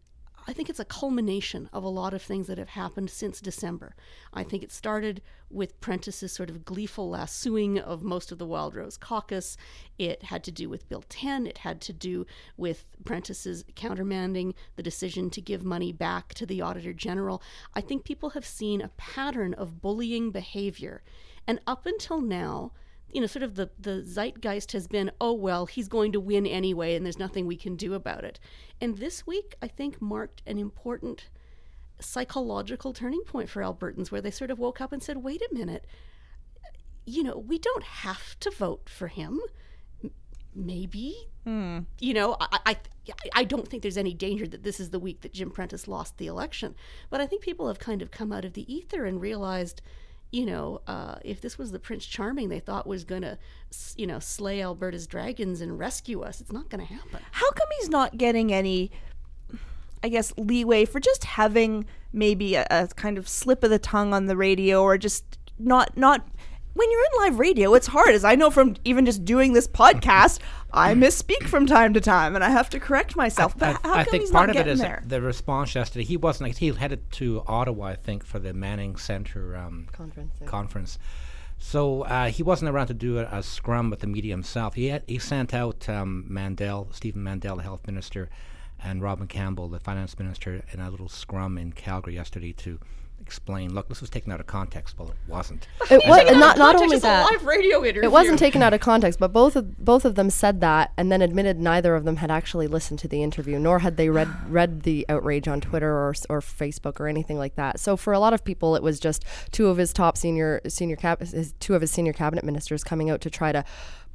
I 0.46 0.52
think 0.52 0.70
it's 0.70 0.80
a 0.80 0.86
culmination 0.86 1.70
of 1.72 1.84
a 1.84 1.90
lot 1.90 2.14
of 2.14 2.22
things 2.22 2.48
that 2.48 2.58
have 2.58 2.70
happened 2.70 3.10
since 3.10 3.40
December. 3.40 3.96
I 4.34 4.44
think 4.44 4.62
it 4.62 4.72
started 4.72 5.22
with 5.50 5.80
Prentice's 5.80 6.34
sort 6.34 6.50
of 6.50 6.66
gleeful 6.66 7.10
lassoing 7.10 7.80
of 7.80 8.04
most 8.04 8.32
of 8.32 8.40
the 8.40 8.46
Wildrose 8.46 8.98
caucus. 8.98 9.56
It 9.98 10.24
had 10.24 10.44
to 10.44 10.52
do 10.52 10.68
with 10.68 10.90
Bill 10.90 11.04
10. 11.08 11.48
It 11.48 11.60
had 11.60 11.80
to 11.82 11.94
do 11.94 12.26
with 12.58 12.86
Prentice's 13.06 13.64
countermanding 13.76 14.54
the 14.76 14.84
decision 14.84 15.30
to 15.30 15.42
give 15.42 15.64
money 15.64 15.94
back 15.94 16.34
to 16.34 16.46
the 16.46 16.62
Auditor 16.62 16.94
General. 16.94 17.42
I 17.74 17.82
think 17.82 18.04
people 18.04 18.32
have 18.32 18.46
seen 18.46 18.82
a 18.82 18.90
pattern 18.90 19.54
of 19.54 19.82
bullying 19.82 20.32
behavior. 20.32 21.04
And 21.48 21.60
up 21.68 21.86
until 21.86 22.22
now, 22.22 22.72
you 23.14 23.22
know, 23.22 23.28
sort 23.28 23.44
of 23.44 23.56
the, 23.56 23.70
the 23.80 24.02
zeitgeist 24.02 24.72
has 24.72 24.88
been, 24.88 25.12
oh, 25.22 25.34
well, 25.34 25.66
he's 25.68 25.88
going 25.88 26.12
to 26.14 26.20
win 26.20 26.48
anyway, 26.48 26.96
and 26.96 27.06
there's 27.06 27.20
nothing 27.20 27.46
we 27.46 27.56
can 27.56 27.76
do 27.76 27.94
about 27.94 28.24
it. 28.24 28.40
And 28.82 28.98
this 28.98 29.28
week, 29.28 29.56
I 29.62 29.68
think, 29.68 30.02
marked 30.02 30.42
an 30.48 30.58
important 30.58 31.30
psychological 32.00 32.92
turning 32.92 33.22
point 33.22 33.50
for 33.50 33.62
Albertans 33.62 34.12
where 34.12 34.20
they 34.20 34.32
sort 34.32 34.52
of 34.52 34.60
woke 34.60 34.82
up 34.82 34.92
and 34.92 35.02
said, 35.02 35.18
wait 35.18 35.42
a 35.42 35.54
minute, 35.54 35.86
you 37.06 37.24
know, 37.24 37.38
we 37.38 37.60
don't 37.60 37.84
have 37.84 38.40
to 38.40 38.50
vote 38.50 38.90
for 38.90 39.08
him. 39.08 39.40
M- 40.04 40.12
Maybe, 40.56 41.16
hmm. 41.44 41.80
you 42.00 42.14
know, 42.14 42.36
I, 42.40 42.60
I, 42.66 42.78
I 43.36 43.44
don't 43.44 43.68
think 43.68 43.84
there's 43.84 43.98
any 43.98 44.14
danger 44.14 44.48
that 44.48 44.64
this 44.64 44.80
is 44.80 44.90
the 44.90 45.00
week 45.00 45.22
that 45.22 45.34
Jim 45.34 45.52
Prentice 45.52 45.88
lost 45.88 46.18
the 46.18 46.28
election. 46.28 46.76
But 47.10 47.22
I 47.22 47.28
think 47.28 47.42
people 47.42 47.68
have 47.68 47.80
kind 47.80 48.02
of 48.02 48.12
come 48.12 48.32
out 48.32 48.46
of 48.46 48.54
the 48.54 48.74
ether 48.74 49.06
and 49.06 49.22
realized, 49.22 49.82
you 50.34 50.48
know, 50.48 50.82
uh, 50.88 51.16
if 51.24 51.42
this 51.42 51.60
was 51.60 51.72
the 51.72 51.78
Prince 51.78 52.08
Charming 52.08 52.50
they 52.50 52.60
thought 52.60 52.88
was 52.88 53.04
going 53.04 53.22
to, 53.22 53.38
you 53.96 54.08
know, 54.08 54.18
slay 54.18 54.64
Alberta's 54.64 55.06
dragons 55.06 55.62
and 55.62 55.78
rescue 55.78 56.22
us, 56.22 56.42
it's 56.42 56.52
not 56.52 56.70
going 56.70 56.86
to 56.86 56.92
happen. 56.92 57.20
How 57.32 57.52
come 57.52 57.68
he's 57.80 57.90
not 57.90 58.18
getting 58.18 58.52
any, 58.52 58.90
I 60.04 60.10
guess, 60.10 60.34
leeway 60.36 60.86
for 60.86 61.00
just 61.00 61.24
having 61.24 61.86
maybe 62.12 62.56
a, 62.56 62.66
a 62.72 62.88
kind 62.88 63.20
of 63.20 63.30
slip 63.30 63.64
of 63.64 63.70
the 63.70 63.78
tongue 63.78 64.12
on 64.12 64.26
the 64.26 64.36
radio 64.36 64.82
or 64.82 64.98
just 64.98 65.38
not 65.60 65.96
not 65.96 66.28
when 66.74 66.92
you're 66.92 67.02
in 67.02 67.24
live 67.24 67.40
radio, 67.40 67.74
it's 67.74 67.88
hard. 67.88 68.16
As 68.16 68.24
I 68.24 68.36
know 68.36 68.50
from 68.50 68.76
even 68.84 69.06
just 69.06 69.24
doing 69.24 69.54
this 69.54 69.68
podcast, 69.68 70.40
I 70.72 70.94
misspeak 70.96 71.48
from 71.48 71.68
time 71.68 71.94
to 71.94 72.02
time, 72.02 72.36
and 72.36 72.44
I 72.44 72.50
have 72.50 72.70
to 72.72 72.80
correct 72.80 73.16
myself. 73.16 73.58
But 73.58 73.80
how 73.84 73.94
I 73.94 74.04
come 74.04 74.12
think 74.12 74.24
he's 74.24 74.32
part 74.32 74.48
not 74.48 74.56
of 74.56 74.56
it 74.56 74.60
getting 74.60 74.74
is 74.74 74.80
there? 74.80 75.04
the 75.06 75.22
response 75.22 75.76
yesterday. 75.76 76.06
He 76.06 76.18
wasn't. 76.18 76.58
He 76.58 76.72
headed 76.72 77.12
to 77.14 77.44
Ottawa, 77.48 77.86
I 77.86 77.96
think, 77.96 78.26
for 78.26 78.40
the 78.40 78.54
Manning 78.54 78.96
Center 78.98 79.56
um, 79.56 79.88
Conference, 79.92 80.34
yeah. 80.42 80.48
conference. 80.48 80.98
So 81.60 82.02
uh, 82.02 82.28
he 82.28 82.44
wasn't 82.44 82.72
around 82.72 82.88
to 82.88 82.94
do 82.94 83.20
a, 83.20 83.24
a 83.26 83.44
scrum 83.44 83.90
with 83.90 84.00
the 84.02 84.08
media 84.08 84.34
himself. 84.34 84.74
He 84.74 84.88
had, 84.88 85.04
he 85.08 85.18
sent 85.20 85.54
out 85.54 85.88
um, 85.88 86.26
Mandel, 86.28 86.90
Stephen 86.92 87.24
Mandel, 87.24 87.56
the 87.56 87.64
health 87.64 87.88
minister, 87.88 88.30
and 88.84 89.02
Robin 89.02 89.28
Campbell, 89.28 89.70
the 89.70 89.80
finance 89.80 90.18
minister, 90.20 90.62
in 90.74 90.82
a 90.82 90.90
little 90.90 91.08
scrum 91.08 91.58
in 91.58 91.72
Calgary 91.72 92.16
yesterday 92.16 92.52
to 92.54 92.80
explain. 93.22 93.74
Look, 93.74 93.88
this 93.90 94.02
was 94.02 94.10
taken 94.10 94.32
out 94.32 94.40
of 94.40 94.48
context. 94.48 94.96
Well, 94.98 95.10
it 95.10 95.16
wasn't. 95.28 95.68
It 95.90 96.02
wa- 96.08 96.18
Taken 96.18 96.40
not 96.40 96.58
not 96.58 96.76
only 96.76 96.98
it's 96.98 97.06
a 97.06 97.08
that. 97.08 97.32
live 97.32 97.46
radio 97.46 97.84
interview. 97.84 98.04
It 98.04 98.12
wasn't 98.12 98.38
taken 98.40 98.62
out 98.62 98.74
of 98.74 98.82
context, 98.82 99.20
but 99.20 99.32
both 99.34 99.56
of 99.56 99.78
both 99.84 100.06
of 100.06 100.16
them 100.16 100.30
said 100.30 100.62
that, 100.62 100.92
and 100.98 101.12
then 101.12 101.22
admitted 101.22 101.60
neither 101.60 101.96
of 101.96 102.04
them 102.04 102.18
had 102.18 102.30
actually 102.30 102.68
listened 102.68 103.00
to 103.00 103.08
the 103.08 103.24
interview, 103.24 103.58
nor 103.60 103.80
had 103.80 103.98
they 103.98 104.10
read 104.10 104.30
read 104.52 104.84
the 104.84 105.06
outrage 105.10 105.48
on 105.48 105.62
Twitter 105.62 105.92
or 105.92 106.14
or 106.30 106.42
Facebook 106.42 107.00
or 107.00 107.08
anything 107.08 107.38
like 107.38 107.56
that. 107.56 107.80
So 107.80 107.96
for 107.98 108.14
a 108.14 108.20
lot 108.20 108.34
of 108.34 108.44
people, 108.44 108.76
it 108.76 108.84
was 108.84 109.00
just 109.00 109.24
two 109.52 109.68
of 109.68 109.78
his 109.78 109.94
top 109.94 110.18
senior 110.18 110.62
senior 110.68 110.96
cap 110.96 111.20
his, 111.22 111.54
two 111.60 111.76
of 111.76 111.82
his 111.82 111.92
senior 111.92 112.14
cabinet 112.14 112.44
ministers 112.44 112.84
coming 112.84 113.10
out 113.10 113.22
to 113.22 113.30
try 113.30 113.52
to 113.52 113.64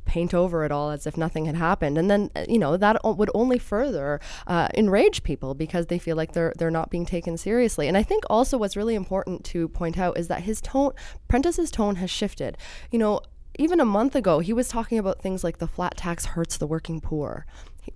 paint 0.08 0.34
over 0.34 0.64
it 0.64 0.72
all 0.72 0.90
as 0.90 1.06
if 1.06 1.16
nothing 1.16 1.44
had 1.44 1.54
happened. 1.54 1.96
And 1.98 2.10
then 2.10 2.30
uh, 2.34 2.44
you 2.48 2.58
know 2.58 2.76
that 2.76 2.96
o- 3.04 3.12
would 3.12 3.30
only 3.34 3.58
further 3.58 4.20
uh, 4.46 4.68
enrage 4.74 5.22
people 5.22 5.54
because 5.54 5.86
they 5.86 5.98
feel 5.98 6.16
like 6.16 6.32
they're 6.32 6.52
they're 6.58 6.70
not 6.70 6.90
being 6.90 7.06
taken 7.06 7.36
seriously. 7.36 7.86
And 7.86 7.96
i 7.96 8.02
think 8.02 8.24
also 8.28 8.58
what's 8.58 8.76
really 8.76 8.94
important 8.94 9.44
to 9.44 9.68
point 9.68 9.98
out 9.98 10.18
is 10.18 10.26
that 10.28 10.42
his 10.42 10.60
tone 10.60 10.92
prentice's 11.28 11.70
tone 11.70 11.96
has 11.96 12.10
shifted. 12.10 12.56
You 12.90 12.98
know 12.98 13.20
even 13.58 13.80
a 13.80 13.84
month 13.84 14.14
ago 14.16 14.38
he 14.38 14.52
was 14.52 14.68
talking 14.68 14.98
about 14.98 15.20
things 15.20 15.44
like 15.44 15.58
the 15.58 15.66
flat 15.66 15.96
tax 15.96 16.24
hurts 16.26 16.56
the 16.56 16.66
working 16.66 17.00
poor. 17.00 17.46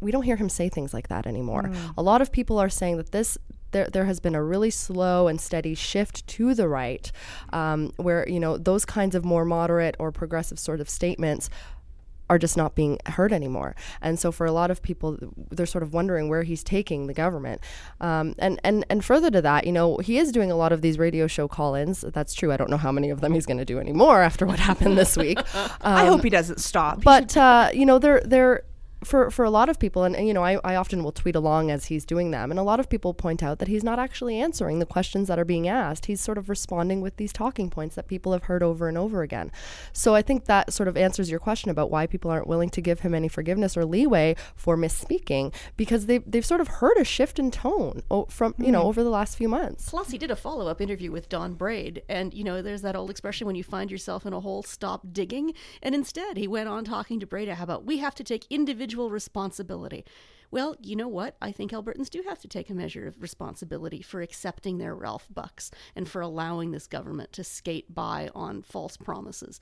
We 0.01 0.11
don't 0.11 0.23
hear 0.23 0.37
him 0.37 0.49
say 0.49 0.69
things 0.69 0.95
like 0.95 1.09
that 1.09 1.27
anymore. 1.27 1.71
A 1.97 2.03
lot 2.03 2.23
of 2.23 2.33
people 2.33 2.59
are 2.59 2.71
saying 2.71 2.97
that 2.97 3.13
this 3.13 3.39
there, 3.73 3.89
there 3.91 4.05
has 4.05 4.21
been 4.21 4.35
a 4.35 4.43
really 4.43 4.71
slow 4.71 5.29
and 5.29 5.41
steady 5.41 5.75
shift 5.75 6.27
to 6.27 6.55
the 6.55 6.69
right 6.69 7.11
um, 7.53 7.93
where 7.97 8.29
you 8.29 8.39
know 8.39 8.57
those 8.59 8.85
kinds 8.85 9.15
of 9.15 9.25
more 9.25 9.45
moderate 9.45 9.97
or 9.99 10.13
progressive 10.13 10.59
sort 10.59 10.81
of 10.81 10.89
statements 10.89 11.51
are 12.31 12.39
just 12.39 12.57
not 12.57 12.75
being 12.75 12.99
heard 13.07 13.33
anymore. 13.33 13.75
And 14.01 14.19
so 14.19 14.33
for 14.33 14.47
a 14.47 14.53
lot 14.53 14.71
of 14.71 14.83
people, 14.83 15.19
they're 15.51 15.67
sort 15.67 15.83
of 15.83 15.93
wondering 15.93 16.29
where 16.29 16.43
he's 16.45 16.65
taking 16.65 17.07
the 17.07 17.15
government. 17.15 17.61
Um, 18.01 18.35
and, 18.39 18.59
and, 18.65 18.87
and 18.89 19.05
further 19.05 19.31
to 19.31 19.43
that, 19.43 19.67
you 19.67 19.73
know, 19.73 19.99
he 19.99 20.19
is 20.19 20.33
doing 20.33 20.51
a 20.51 20.55
lot 20.57 20.73
of 20.73 20.81
these 20.81 20.99
radio 20.99 21.27
show 21.27 21.47
call-ins. 21.49 22.01
That's 22.01 22.33
true. 22.33 22.51
I 22.53 22.57
don't 22.57 22.71
know 22.71 22.77
how 22.79 22.93
many 22.93 23.11
of 23.11 23.21
them 23.21 23.35
he's 23.35 23.45
going 23.47 23.59
to 23.59 23.65
do 23.65 23.79
anymore 23.79 24.23
after 24.31 24.47
what 24.47 24.59
happened 24.59 24.97
this 24.97 25.17
week. 25.17 25.39
I 25.83 26.03
Um, 26.03 26.07
hope 26.09 26.23
he 26.23 26.31
doesn't 26.31 26.61
stop. 26.61 27.03
But 27.05 27.37
uh, 27.37 27.71
you 27.75 27.85
know 27.87 27.99
they're 27.99 28.23
they're 28.25 28.63
for 29.05 29.31
for 29.31 29.45
a 29.45 29.51
lot 29.51 29.69
of 29.69 29.79
people 29.79 30.05
and, 30.05 30.17
and, 30.17 30.27
you 30.27 30.35
know 30.35 30.45
I, 30.45 30.59
I 30.65 30.77
often 30.77 31.03
will 31.05 31.13
tweet 31.13 31.35
along 31.37 31.71
as 31.71 31.87
he's 31.87 32.05
doing 32.05 32.31
them 32.31 32.51
and 32.51 32.59
a 32.59 32.63
lot 32.63 32.81
of 32.81 32.89
people 32.89 33.15
point 33.15 33.43
out 33.43 33.59
that 33.59 33.69
he's 33.69 33.85
not 33.85 33.99
actually 33.99 34.39
answering 34.41 34.79
the 34.79 34.87
questions 34.87 35.29
that 35.29 35.39
are 35.39 35.45
being 35.45 35.69
asked 35.69 36.07
he's 36.07 36.21
sort 36.21 36.39
of 36.39 36.49
responding 36.49 37.01
with 37.01 37.17
these 37.17 37.33
talking 37.33 37.71
points 37.71 37.95
that 37.95 38.09
people 38.09 38.33
have 38.33 38.45
heard 38.45 38.63
over 38.63 38.89
and 38.89 38.99
over 38.99 39.23
again 39.23 39.51
so 39.93 40.15
i 40.15 40.23
think 40.23 40.47
that 40.47 40.73
sort 40.73 40.89
of 40.89 40.97
answers 40.97 41.31
your 41.31 41.41
question 41.41 41.71
about 41.71 41.91
why 41.91 42.07
people 42.07 42.31
aren't 42.31 42.47
willing 42.47 42.71
to 42.71 42.81
give 42.81 43.01
him 43.01 43.15
any 43.15 43.29
forgiveness 43.29 43.77
or 43.77 43.85
leeway 43.85 44.35
for 44.57 44.77
misspeaking 44.77 45.53
because 45.77 46.07
they've, 46.07 46.23
they've 46.27 46.47
sort 46.47 46.61
of 46.61 46.69
heard 46.69 46.97
a 46.99 47.05
shift 47.05 47.39
in 47.39 47.51
tone 47.51 48.03
o- 48.11 48.27
from 48.27 48.55
you 48.59 48.73
know 48.73 48.83
mm. 48.83 48.87
over 48.87 49.03
the 49.03 49.11
last 49.11 49.37
few 49.37 49.49
months 49.49 49.89
Plus, 49.93 50.11
he 50.11 50.19
did 50.19 50.31
a 50.31 50.37
follow 50.37 50.69
up 50.69 50.81
interview 50.81 51.11
with 51.13 51.29
Don 51.29 51.55
Braid. 51.55 52.03
And, 52.09 52.33
you 52.33 52.45
know, 52.45 52.63
there's 52.63 52.83
that 52.83 52.97
old 52.97 53.11
expression 53.11 53.47
when 53.47 53.57
you 53.57 53.63
find 53.63 53.91
yourself 53.91 54.25
in 54.25 54.33
a 54.33 54.41
hole, 54.41 54.63
stop 54.63 55.03
digging. 55.13 55.55
And 55.83 55.95
instead, 55.95 56.37
he 56.37 56.49
went 56.49 56.69
on 56.69 56.85
talking 56.85 57.21
to 57.21 57.27
Braid 57.27 57.49
how 57.49 57.65
about 57.65 57.85
we 57.85 57.99
have 57.99 58.15
to 58.15 58.25
take 58.25 58.47
individual 58.49 58.92
responsibility. 58.95 60.05
Well, 60.51 60.77
you 60.83 60.97
know 60.97 61.09
what? 61.09 61.37
I 61.41 61.51
think 61.51 61.73
Albertans 61.73 62.11
do 62.11 62.23
have 62.29 62.39
to 62.41 62.49
take 62.49 62.69
a 62.69 62.75
measure 62.75 63.07
of 63.07 63.23
responsibility 63.23 64.03
for 64.03 64.21
accepting 64.21 64.77
their 64.77 64.95
Ralph 64.95 65.27
Bucks 65.33 65.71
and 65.97 66.07
for 66.07 66.21
allowing 66.21 66.71
this 66.73 66.87
government 66.87 67.33
to 67.33 67.43
skate 67.43 67.95
by 67.95 68.29
on 68.35 68.63
false 68.63 68.99
promises. 68.99 69.59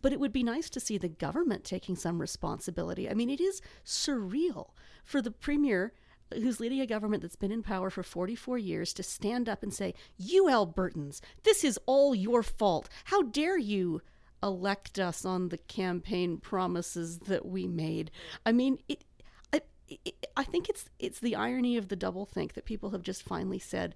But 0.00 0.14
it 0.14 0.20
would 0.20 0.32
be 0.32 0.42
nice 0.42 0.70
to 0.70 0.80
see 0.80 0.96
the 0.96 1.08
government 1.08 1.64
taking 1.64 1.94
some 1.94 2.22
responsibility. 2.22 3.08
I 3.08 3.12
mean, 3.12 3.28
it 3.28 3.40
is 3.40 3.60
surreal 3.84 4.70
for 5.04 5.20
the 5.20 5.30
premier 5.30 5.92
who's 6.32 6.60
leading 6.60 6.80
a 6.80 6.86
government 6.86 7.22
that's 7.22 7.36
been 7.36 7.52
in 7.52 7.62
power 7.62 7.90
for 7.90 8.02
44 8.02 8.56
years 8.56 8.94
to 8.94 9.02
stand 9.02 9.48
up 9.48 9.62
and 9.62 9.74
say, 9.74 9.94
You 10.16 10.44
Albertans, 10.44 11.20
this 11.42 11.64
is 11.64 11.78
all 11.86 12.14
your 12.14 12.42
fault. 12.42 12.88
How 13.04 13.22
dare 13.22 13.58
you 13.58 14.00
elect 14.42 14.98
us 14.98 15.24
on 15.24 15.48
the 15.48 15.58
campaign 15.58 16.38
promises 16.38 17.18
that 17.20 17.46
we 17.46 17.66
made? 17.66 18.10
I 18.44 18.52
mean, 18.52 18.78
it. 18.88 19.04
I, 19.52 19.60
it, 19.88 20.26
I 20.36 20.44
think 20.44 20.68
it's 20.68 20.88
it's 20.98 21.18
the 21.20 21.34
irony 21.36 21.76
of 21.76 21.88
the 21.88 21.96
doublethink 21.96 22.52
that 22.52 22.64
people 22.64 22.90
have 22.90 23.02
just 23.02 23.22
finally 23.22 23.58
said, 23.58 23.94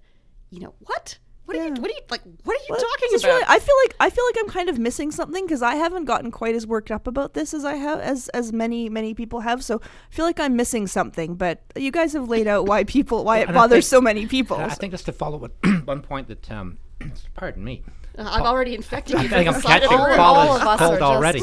you 0.49 0.59
know 0.59 0.73
what? 0.79 1.17
What 1.45 1.55
are 1.57 1.67
you? 1.67 1.73
What 1.75 1.91
are 1.91 1.93
you 1.93 1.99
like? 2.09 2.21
What 2.43 2.55
are 2.55 2.59
you 2.59 2.65
Well, 2.71 2.79
talking 2.79 3.09
about? 3.19 3.23
really- 3.27 3.43
I 3.47 3.59
feel 3.59 3.75
like 3.83 3.95
I 3.99 4.09
feel 4.09 4.25
like 4.25 4.35
I'm 4.39 4.49
kind 4.49 4.67
of 4.67 4.79
missing 4.79 5.11
something 5.11 5.45
because 5.45 5.61
I 5.61 5.75
haven't 5.75 6.05
gotten 6.05 6.31
quite 6.31 6.55
as 6.55 6.65
worked 6.65 6.89
up 6.89 7.05
about 7.05 7.35
this 7.35 7.53
as 7.53 7.63
I 7.63 7.75
have 7.75 7.99
as 7.99 8.29
as 8.29 8.51
many 8.51 8.89
many 8.89 9.13
people 9.13 9.41
have. 9.41 9.63
So 9.63 9.79
I 9.83 10.13
feel 10.15 10.25
like 10.25 10.39
I'm 10.39 10.55
missing 10.55 10.87
something. 10.87 11.35
But 11.35 11.61
you 11.75 11.91
guys 11.91 12.13
have 12.13 12.27
laid 12.29 12.47
out 12.47 12.65
why 12.65 12.83
people 12.83 13.23
why 13.23 13.39
it 13.39 13.53
bothers 13.53 13.85
think- 13.87 13.89
so 13.91 14.01
many 14.01 14.25
people. 14.25 14.57
I 14.57 14.69
so- 14.69 14.75
think 14.75 14.91
just 14.91 15.05
to 15.05 15.13
follow 15.13 15.37
what 15.37 15.51
one 15.85 16.01
point 16.01 16.27
that, 16.29 16.49
um, 16.51 16.79
pardon 17.35 17.63
me, 17.63 17.83
Uh, 18.17 18.23
I've 18.23 18.43
already 18.45 18.75
infected 18.75 19.15
I 19.19 19.23
you. 19.23 19.29
think 19.29 19.47
I'm 19.47 19.53
the 19.55 19.61
catching 19.61 19.89
the 19.89 19.95
all- 19.97 20.35
all 20.35 20.47
cold, 20.47 20.61
of 20.61 20.67
us 20.67 20.79
cold 20.79 20.91
are 20.93 20.99
just- 20.99 21.03
already. 21.03 21.41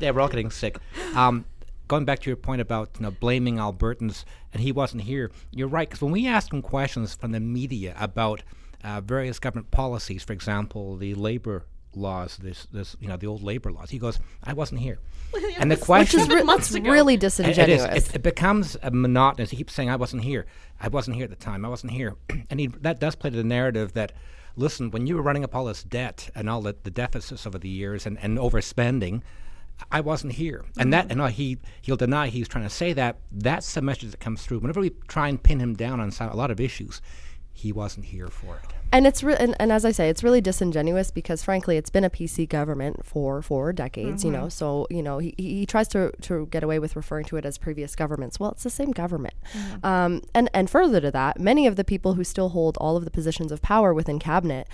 yeah, 0.00 0.10
we're 0.10 0.20
all 0.20 0.28
getting 0.28 0.50
sick. 0.50 0.78
Um, 1.14 1.44
going 1.88 2.04
back 2.04 2.20
to 2.20 2.30
your 2.30 2.36
point 2.36 2.60
about 2.60 2.90
you 2.98 3.02
know 3.04 3.10
blaming 3.10 3.56
Albertans 3.56 4.24
and 4.52 4.62
he 4.62 4.72
wasn't 4.72 5.02
here, 5.02 5.30
you're 5.52 5.68
right. 5.68 5.88
Because 5.88 6.02
when 6.02 6.12
we 6.12 6.26
ask 6.26 6.52
him 6.52 6.62
questions 6.62 7.14
from 7.14 7.32
the 7.32 7.40
media 7.40 7.94
about 7.98 8.42
uh, 8.82 9.00
various 9.00 9.38
government 9.38 9.70
policies, 9.70 10.24
for 10.24 10.32
example, 10.32 10.96
the 10.96 11.14
labor 11.14 11.64
laws, 11.94 12.36
this 12.38 12.66
this 12.72 12.96
you 13.00 13.08
know 13.08 13.16
the 13.16 13.26
old 13.26 13.42
labor 13.42 13.70
laws, 13.72 13.90
he 13.90 13.98
goes, 13.98 14.18
"I 14.42 14.52
wasn't 14.52 14.80
here." 14.80 14.98
and 15.58 15.70
the 15.70 15.76
question 15.76 16.20
Which 16.20 16.28
question 16.28 16.38
is 16.38 16.42
Re- 16.42 16.42
months 16.42 16.66
it's 16.68 16.76
ago. 16.76 16.90
really 16.90 17.14
it- 17.14 17.22
it 17.22 17.26
is. 17.26 17.36
disingenuous. 17.36 18.08
It, 18.08 18.16
it 18.16 18.22
becomes 18.22 18.76
a 18.82 18.90
monotonous. 18.90 19.50
He 19.50 19.56
keeps 19.56 19.72
saying, 19.74 19.90
"I 19.90 19.96
wasn't 19.96 20.24
here. 20.24 20.46
I 20.80 20.88
wasn't 20.88 21.16
here 21.16 21.24
at 21.24 21.30
the 21.30 21.36
time. 21.36 21.64
I 21.64 21.68
wasn't 21.68 21.92
here," 21.92 22.16
and 22.50 22.58
he, 22.58 22.66
that 22.68 22.98
does 22.98 23.14
play 23.14 23.30
to 23.30 23.36
the 23.36 23.44
narrative 23.44 23.92
that, 23.92 24.12
listen, 24.56 24.90
when 24.90 25.06
you 25.06 25.16
were 25.16 25.22
running 25.22 25.44
up 25.44 25.54
all 25.54 25.64
this 25.64 25.82
debt 25.82 26.30
and 26.34 26.48
all 26.48 26.62
the, 26.62 26.76
the 26.82 26.90
deficits 26.90 27.46
over 27.46 27.58
the 27.58 27.68
years 27.68 28.06
and, 28.06 28.18
and 28.20 28.38
overspending, 28.38 29.22
I 29.90 30.00
wasn't 30.00 30.34
here, 30.34 30.64
and 30.76 30.92
that 30.92 31.10
and 31.10 31.20
uh, 31.20 31.28
he 31.28 31.58
he'll 31.80 31.96
deny 31.96 32.28
he's 32.28 32.48
trying 32.48 32.64
to 32.64 32.70
say 32.70 32.92
that. 32.92 33.18
That's 33.32 33.72
the 33.72 33.80
message 33.80 34.10
that 34.10 34.20
comes 34.20 34.44
through 34.44 34.58
whenever 34.58 34.80
we 34.80 34.90
try 35.08 35.28
and 35.28 35.42
pin 35.42 35.58
him 35.58 35.74
down 35.74 36.00
on 36.00 36.10
some, 36.10 36.28
a 36.28 36.36
lot 36.36 36.50
of 36.50 36.60
issues. 36.60 37.00
He 37.60 37.72
wasn't 37.72 38.06
here 38.06 38.28
for 38.28 38.52
it. 38.56 38.70
and 38.92 39.06
it's 39.06 39.22
re- 39.22 39.36
and, 39.38 39.54
and 39.60 39.70
as 39.70 39.84
I 39.84 39.92
say, 39.92 40.08
it's 40.08 40.24
really 40.24 40.40
disingenuous 40.40 41.10
because 41.10 41.44
frankly, 41.44 41.76
it's 41.76 41.90
been 41.96 42.04
a 42.04 42.10
PC 42.10 42.48
government 42.48 43.04
for 43.04 43.42
for 43.42 43.72
decades. 43.72 44.24
You 44.24 44.32
know, 44.36 44.48
so 44.48 44.86
you 44.90 45.02
know 45.02 45.18
he, 45.18 45.34
he 45.36 45.46
he 45.60 45.66
tries 45.66 45.88
to 45.88 46.12
to 46.22 46.46
get 46.46 46.62
away 46.66 46.78
with 46.78 46.96
referring 46.96 47.26
to 47.26 47.36
it 47.36 47.44
as 47.44 47.58
previous 47.58 47.94
governments. 47.94 48.40
Well, 48.40 48.52
it's 48.52 48.64
the 48.64 48.70
same 48.80 48.92
government. 48.92 49.34
Um, 49.82 50.22
and 50.34 50.48
and 50.54 50.68
further 50.70 51.00
to 51.02 51.10
that, 51.10 51.38
many 51.38 51.66
of 51.66 51.76
the 51.76 51.84
people 51.84 52.14
who 52.14 52.24
still 52.24 52.48
hold 52.50 52.76
all 52.78 52.96
of 52.96 53.04
the 53.04 53.10
positions 53.10 53.52
of 53.52 53.60
power 53.62 53.92
within 53.94 54.18
cabinet. 54.18 54.66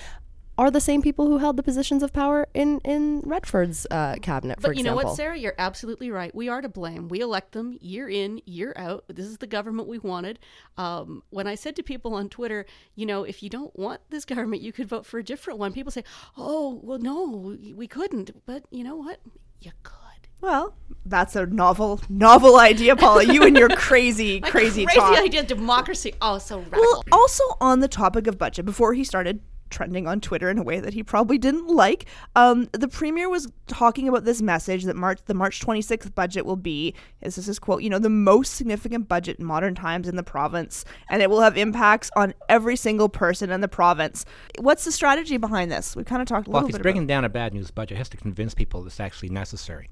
Are 0.58 0.70
the 0.70 0.80
same 0.80 1.02
people 1.02 1.26
who 1.26 1.36
held 1.36 1.58
the 1.58 1.62
positions 1.62 2.02
of 2.02 2.12
power 2.14 2.48
in 2.54 2.80
in 2.80 3.20
Redford's 3.24 3.86
uh, 3.90 4.16
cabinet, 4.22 4.60
for 4.60 4.70
example. 4.70 4.70
But 4.70 4.76
you 4.78 4.84
know 4.84 4.94
what, 4.96 5.14
Sarah? 5.16 5.36
You're 5.36 5.54
absolutely 5.58 6.10
right. 6.10 6.34
We 6.34 6.48
are 6.48 6.62
to 6.62 6.68
blame. 6.68 7.08
We 7.08 7.20
elect 7.20 7.52
them 7.52 7.76
year 7.80 8.08
in, 8.08 8.40
year 8.46 8.72
out. 8.76 9.04
This 9.08 9.26
is 9.26 9.36
the 9.38 9.46
government 9.46 9.86
we 9.86 9.98
wanted. 9.98 10.38
Um, 10.78 11.22
when 11.28 11.46
I 11.46 11.56
said 11.56 11.76
to 11.76 11.82
people 11.82 12.14
on 12.14 12.30
Twitter, 12.30 12.64
you 12.94 13.04
know, 13.04 13.24
if 13.24 13.42
you 13.42 13.50
don't 13.50 13.76
want 13.78 14.00
this 14.08 14.24
government, 14.34 14.62
you 14.62 14.72
could 14.72 14.88
vote 14.88 15.04
for 15.04 15.18
a 15.18 15.22
different 15.22 15.58
one. 15.58 15.72
People 15.72 15.92
say, 15.92 16.04
"Oh, 16.38 16.80
well, 16.82 16.98
no, 16.98 17.56
we 17.74 17.86
couldn't." 17.86 18.30
But 18.46 18.64
you 18.70 18.82
know 18.82 18.96
what? 18.96 19.20
You 19.60 19.72
could. 19.82 20.28
well, 20.40 20.74
that's 21.04 21.36
a 21.36 21.44
novel 21.46 22.00
novel 22.08 22.58
idea, 22.58 22.96
Paula. 22.96 23.24
You 23.24 23.42
and 23.42 23.56
your 23.56 23.68
crazy 23.76 24.40
crazy, 24.40 24.86
crazy 24.86 25.00
talk. 25.00 25.18
idea 25.18 25.40
of 25.40 25.46
democracy. 25.48 26.14
Oh, 26.22 26.38
so 26.38 26.60
radical. 26.60 26.80
Well, 26.80 27.02
also 27.12 27.44
on 27.60 27.80
the 27.80 27.88
topic 27.88 28.26
of 28.26 28.38
budget, 28.38 28.64
before 28.64 28.94
he 28.94 29.04
started 29.04 29.40
trending 29.70 30.06
on 30.06 30.20
Twitter 30.20 30.50
in 30.50 30.58
a 30.58 30.62
way 30.62 30.80
that 30.80 30.94
he 30.94 31.02
probably 31.02 31.38
didn't 31.38 31.68
like, 31.68 32.06
um, 32.34 32.68
the 32.72 32.88
premier 32.88 33.28
was 33.28 33.48
talking 33.66 34.08
about 34.08 34.24
this 34.24 34.40
message 34.42 34.84
that 34.84 34.96
March 34.96 35.20
the 35.26 35.34
March 35.34 35.60
26th 35.60 36.14
budget 36.14 36.46
will 36.46 36.56
be, 36.56 36.94
is 37.22 37.34
this 37.34 37.38
is 37.38 37.46
his 37.46 37.58
quote, 37.58 37.82
you 37.82 37.90
know, 37.90 37.98
the 37.98 38.08
most 38.10 38.54
significant 38.54 39.08
budget 39.08 39.38
in 39.38 39.44
modern 39.44 39.74
times 39.74 40.08
in 40.08 40.16
the 40.16 40.22
province, 40.22 40.84
and 41.08 41.22
it 41.22 41.30
will 41.30 41.40
have 41.40 41.56
impacts 41.56 42.10
on 42.16 42.34
every 42.48 42.76
single 42.76 43.08
person 43.08 43.50
in 43.50 43.60
the 43.60 43.68
province. 43.68 44.24
What's 44.58 44.84
the 44.84 44.92
strategy 44.92 45.36
behind 45.36 45.70
this? 45.72 45.96
We 45.96 46.04
kind 46.04 46.22
of 46.22 46.28
talked 46.28 46.48
a 46.48 46.50
Well, 46.50 46.62
little 46.62 46.68
if 46.68 46.74
he's 46.74 46.78
bit 46.78 46.82
bringing 46.82 47.02
about. 47.02 47.08
down 47.08 47.24
a 47.24 47.28
bad 47.28 47.54
news 47.54 47.70
budget, 47.70 47.96
he 47.96 47.98
has 47.98 48.08
to 48.10 48.16
convince 48.16 48.54
people 48.54 48.86
it's 48.86 49.00
actually 49.00 49.30
necessary. 49.30 49.90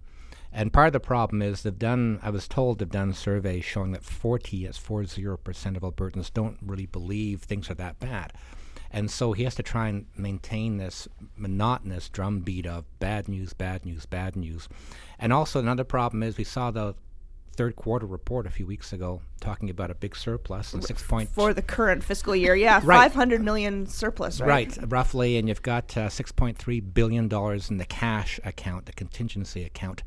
And 0.57 0.73
part 0.73 0.87
of 0.87 0.93
the 0.93 1.01
problem 1.01 1.43
is 1.43 1.63
they've 1.65 1.77
done, 1.77 2.21
I 2.23 2.31
was 2.31 2.47
told 2.47 2.79
they've 2.79 2.89
done 2.89 3.13
surveys 3.13 3.65
showing 3.65 3.91
that 3.91 4.05
40, 4.05 4.69
as 4.69 4.79
40% 4.79 5.77
of 5.77 5.83
Albertans 5.83 6.33
don't 6.33 6.59
really 6.63 6.87
believe 6.87 7.43
things 7.43 7.69
are 7.71 7.75
that 7.75 7.99
bad. 7.99 8.33
And 8.95 9.11
so 9.11 9.33
he 9.33 9.43
has 9.43 9.57
to 9.57 9.63
try 9.65 9.89
and 9.89 10.07
maintain 10.17 10.77
this 10.77 11.09
monotonous 11.37 12.09
drumbeat 12.09 12.65
of 12.65 12.85
bad 13.01 13.29
news, 13.29 13.53
bad 13.53 13.85
news, 13.85 14.07
bad 14.07 14.37
news. 14.37 14.69
And 15.19 15.33
also 15.33 15.59
another 15.59 15.83
problem 15.83 16.23
is 16.23 16.39
we 16.39 16.45
saw 16.45 16.71
the 16.71 16.95
third 17.57 17.75
quarter 17.75 18.07
report 18.07 18.47
a 18.47 18.51
few 18.51 18.67
weeks 18.67 18.93
ago 18.93 19.21
talking 19.41 19.69
about 19.69 19.91
a 19.91 19.97
big 19.97 20.15
surplus 20.15 20.73
and 20.75 20.85
six 20.85 21.03
point 21.03 21.29
For 21.29 21.53
the 21.53 21.61
current 21.61 22.05
fiscal 22.05 22.37
year, 22.37 22.55
yeah, 22.55 22.81
Right. 22.85 23.11
500 23.11 23.43
million 23.43 23.87
surplus, 23.87 24.41
right? 24.41 24.77
Right, 24.79 24.93
roughly, 24.93 25.39
and 25.39 25.49
you've 25.49 25.63
got 25.63 25.97
uh, 25.97 26.09
six 26.09 26.31
point 26.31 26.57
three 26.57 26.79
billion 26.79 27.27
dollars 27.27 27.71
in 27.71 27.79
the 27.79 27.85
cash 27.85 28.39
account, 28.45 28.87
the 28.87 28.93
contingency 28.93 29.65
account, 29.65 30.05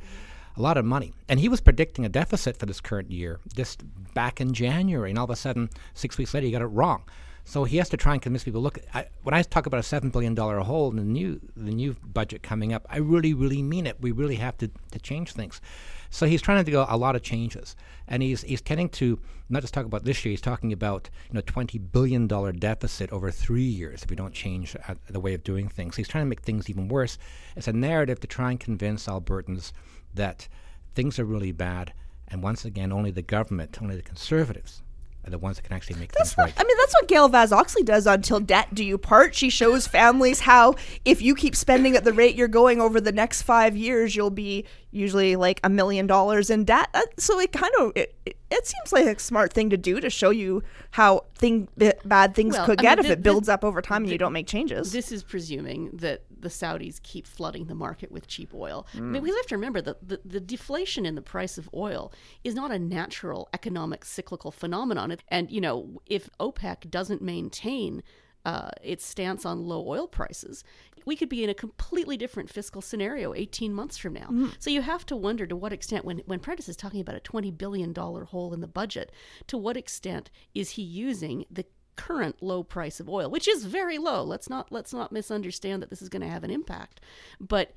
a 0.56 0.62
lot 0.62 0.78
of 0.78 0.86
money. 0.86 1.14
And 1.28 1.42
he 1.42 1.50
was 1.50 1.60
predicting 1.60 2.06
a 2.06 2.10
deficit 2.10 2.56
for 2.56 2.66
this 2.66 2.80
current 2.80 3.12
year 3.12 3.42
just 3.54 3.84
back 4.14 4.40
in 4.40 4.54
January, 4.54 5.10
and 5.10 5.20
all 5.20 5.26
of 5.26 5.30
a 5.30 5.36
sudden, 5.36 5.70
six 5.94 6.18
weeks 6.18 6.34
later, 6.34 6.46
he 6.46 6.52
got 6.54 6.62
it 6.62 6.68
wrong. 6.68 7.04
So 7.48 7.64
he 7.64 7.78
has 7.78 7.88
to 7.90 7.98
try 7.98 8.12
and 8.12 8.22
convince 8.22 8.44
people. 8.44 8.60
Look, 8.60 8.80
I, 8.94 9.06
when 9.24 9.34
I 9.34 9.42
talk 9.42 9.68
about 9.68 9.80
a 9.80 9.84
seven 9.84 10.10
billion 10.10 10.36
dollar 10.36 10.60
hole 10.60 10.90
in 10.90 10.98
the 10.98 11.04
new 11.04 11.40
the 11.56 11.72
new 11.72 11.96
budget 12.04 12.44
coming 12.44 12.74
up, 12.74 12.86
I 12.90 12.98
really, 12.98 13.34
really 13.34 13.64
mean 13.64 13.88
it. 13.88 14.02
We 14.02 14.12
really 14.12 14.36
have 14.36 14.58
to, 14.58 14.70
to 14.92 15.00
change 15.00 15.32
things. 15.32 15.62
So 16.10 16.26
he's 16.26 16.42
trying 16.42 16.66
to 16.66 16.70
do 16.70 16.86
a 16.86 16.98
lot 16.98 17.16
of 17.16 17.22
changes, 17.24 17.78
and 18.06 18.22
he's 18.22 18.42
he's 18.42 18.60
tending 18.60 18.90
to 19.00 19.18
not 19.48 19.62
just 19.62 19.74
talk 19.74 19.86
about 19.86 20.04
this 20.04 20.26
year. 20.26 20.32
He's 20.32 20.42
talking 20.42 20.74
about 20.74 21.10
you 21.30 21.36
know 21.36 21.42
twenty 21.42 21.78
billion 21.78 22.28
dollar 22.28 22.52
deficit 22.52 23.14
over 23.14 23.32
three 23.32 23.62
years 23.62 24.04
if 24.04 24.10
we 24.10 24.18
don't 24.18 24.34
change 24.34 24.76
uh, 24.76 24.96
the 25.10 25.22
way 25.22 25.34
of 25.34 25.46
doing 25.46 25.70
things. 25.70 25.96
He's 25.96 26.10
trying 26.10 26.26
to 26.26 26.30
make 26.30 26.42
things 26.42 26.70
even 26.70 26.90
worse. 26.90 27.18
It's 27.56 27.70
a 27.70 27.74
narrative 27.74 28.20
to 28.20 28.28
try 28.28 28.52
and 28.52 28.60
convince 28.60 29.08
Albertans 29.08 29.72
that 30.14 30.50
things 30.96 31.18
are 31.18 31.24
really 31.24 31.54
bad, 31.54 31.94
and 32.28 32.44
once 32.44 32.66
again, 32.66 32.92
only 32.92 33.12
the 33.12 33.22
government, 33.22 33.82
only 33.82 33.96
the 33.96 34.02
conservatives, 34.02 34.82
are 35.28 35.32
the 35.32 35.38
ones 35.38 35.58
that 35.58 35.64
can 35.64 35.76
actually 35.76 36.00
make 36.00 36.12
That's 36.14 36.30
things 36.34 36.38
what, 36.38 36.46
right. 36.46 36.54
I 36.58 36.64
mean, 36.64 36.78
that's 36.78 36.94
what 36.96 37.08
Gail 37.08 37.28
Vaz-Oxlade 37.28 37.86
does 37.86 38.08
on 38.08 38.22
Till 38.22 38.40
Debt 38.40 38.74
Do 38.74 38.84
You 38.84 38.98
Part. 38.98 39.36
She 39.36 39.50
shows 39.50 39.86
families 39.86 40.42
how 40.42 40.76
if 41.06 41.22
you 41.22 41.36
keep 41.36 41.56
spending 41.56 41.96
at 41.96 42.04
the 42.04 42.14
rate 42.14 42.36
you're 42.36 42.48
going 42.48 42.80
over 42.80 43.02
the 43.02 43.12
next 43.12 43.42
five 43.42 43.76
years, 43.76 44.16
you'll 44.16 44.30
be 44.30 44.66
usually 44.92 45.36
like 45.36 45.60
a 45.64 45.70
million 45.70 46.08
dollars 46.08 46.50
in 46.50 46.64
debt. 46.64 46.88
Uh, 46.94 47.02
so 47.18 47.40
it 47.40 47.52
kind 47.52 47.72
of 47.80 47.92
it, 47.96 48.16
it, 48.26 48.38
it 48.50 48.66
seems 48.66 48.92
like 48.94 49.06
a 49.06 49.20
smart 49.20 49.52
thing 49.54 49.70
to 49.70 49.78
do 49.78 50.00
to 50.00 50.10
show 50.10 50.30
you 50.30 50.64
how 50.92 51.26
thing 51.36 51.68
bad 52.06 52.34
things 52.34 52.54
Well, 52.56 52.66
could 52.66 52.80
I 52.80 52.82
get 52.82 52.98
mean, 52.98 53.06
if 53.06 53.12
it 53.12 53.22
builds 53.24 53.50
up 53.50 53.64
over 53.64 53.82
time 53.82 54.04
and 54.04 54.12
you 54.12 54.18
don't 54.18 54.34
make 54.34 54.48
changes. 54.48 54.92
This 54.92 55.12
is 55.12 55.24
presuming 55.24 55.90
that 55.94 56.24
the 56.40 56.50
Saudis 56.50 57.02
keep 57.02 57.26
flooding 57.28 57.66
the 57.66 57.76
market 57.76 58.12
with 58.12 58.28
cheap 58.28 58.54
oil. 58.54 58.88
I 58.94 58.98
Mm. 58.98 59.12
mean, 59.12 59.24
we 59.24 59.30
have 59.30 59.48
to 59.48 59.56
remember 59.56 59.82
that 59.82 60.08
the, 60.08 60.22
the 60.24 60.40
deflation 60.40 61.06
in 61.06 61.16
the 61.16 61.22
price 61.22 61.58
of 61.58 61.70
oil 61.74 62.14
is 62.44 62.54
not 62.56 62.72
a 62.72 62.78
natural 62.80 63.50
economic 63.54 64.06
cyclical 64.06 64.52
phenomenon. 64.52 65.16
And, 65.30 65.50
you 65.52 65.60
know, 65.62 66.02
if 66.06 66.30
OPEC 66.40 66.90
doesn't 66.92 67.22
maintain 67.22 68.04
uh, 68.48 68.70
its 68.82 69.06
stance 69.06 69.46
on 69.46 69.66
low 69.66 69.86
oil 69.86 70.08
prices, 70.08 70.64
we 71.06 71.18
could 71.18 71.28
be 71.28 71.44
in 71.44 71.50
a 71.50 71.54
completely 71.54 72.16
different 72.16 72.50
fiscal 72.50 72.82
scenario 72.82 73.34
18 73.34 73.74
months 73.74 73.98
from 73.98 74.14
now. 74.14 74.28
Mm-hmm. 74.28 74.48
So 74.58 74.70
you 74.70 74.82
have 74.82 75.06
to 75.08 75.18
wonder 75.18 75.46
to 75.46 75.56
what 75.56 75.74
extent, 75.74 76.06
when, 76.06 76.20
when 76.28 76.40
Prentice 76.40 76.70
is 76.70 76.78
talking 76.78 77.02
about 77.02 77.18
a 77.18 77.20
$20 77.20 77.58
billion 77.58 77.94
hole 77.94 78.54
in 78.54 78.62
the 78.62 78.68
budget, 78.68 79.12
to 79.48 79.58
what 79.58 79.76
extent 79.76 80.32
is 80.56 80.72
he 80.72 80.82
using 80.82 81.44
the 81.52 81.66
current 81.98 82.42
low 82.42 82.64
price 82.64 83.02
of 83.02 83.10
oil, 83.10 83.30
which 83.30 83.50
is 83.50 83.66
very 83.66 83.98
low. 83.98 84.24
Let's 84.24 84.50
not 84.50 84.72
let's 84.72 84.94
not 84.94 85.12
misunderstand 85.12 85.82
that 85.82 85.90
this 85.90 86.02
is 86.02 86.10
going 86.10 86.22
to 86.22 86.30
have 86.30 86.46
an 86.46 86.52
impact, 86.52 87.02
but 87.42 87.74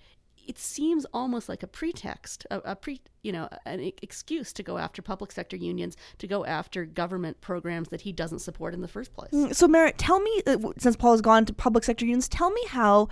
it 0.47 0.59
seems 0.59 1.05
almost 1.13 1.49
like 1.49 1.63
a 1.63 1.67
pretext, 1.67 2.47
a, 2.51 2.59
a 2.59 2.77
pre, 2.77 3.01
you 3.23 3.33
know, 3.33 3.49
an 3.67 3.81
e- 3.81 3.95
excuse 4.03 4.53
to 4.55 4.63
go 4.63 4.79
after 4.79 5.03
public 5.03 5.33
sector 5.33 5.57
unions, 5.57 5.97
to 6.19 6.27
go 6.27 6.45
after 6.45 6.85
government 6.85 7.41
programs 7.41 7.89
that 7.89 8.03
he 8.03 8.13
doesn't 8.13 8.41
support 8.41 8.75
in 8.75 8.81
the 8.81 8.89
first 8.89 9.13
place. 9.13 9.31
Mm, 9.33 9.55
So, 9.55 9.69
Merritt, 9.69 9.99
tell 9.99 10.21
me, 10.21 10.43
uh, 10.47 10.57
since 10.79 10.97
Paul 10.97 11.13
has 11.13 11.21
gone 11.21 11.45
to 11.47 11.53
public 11.53 11.85
sector 11.85 12.05
unions, 12.05 12.29
tell 12.29 12.51
me 12.51 12.63
how 12.69 13.09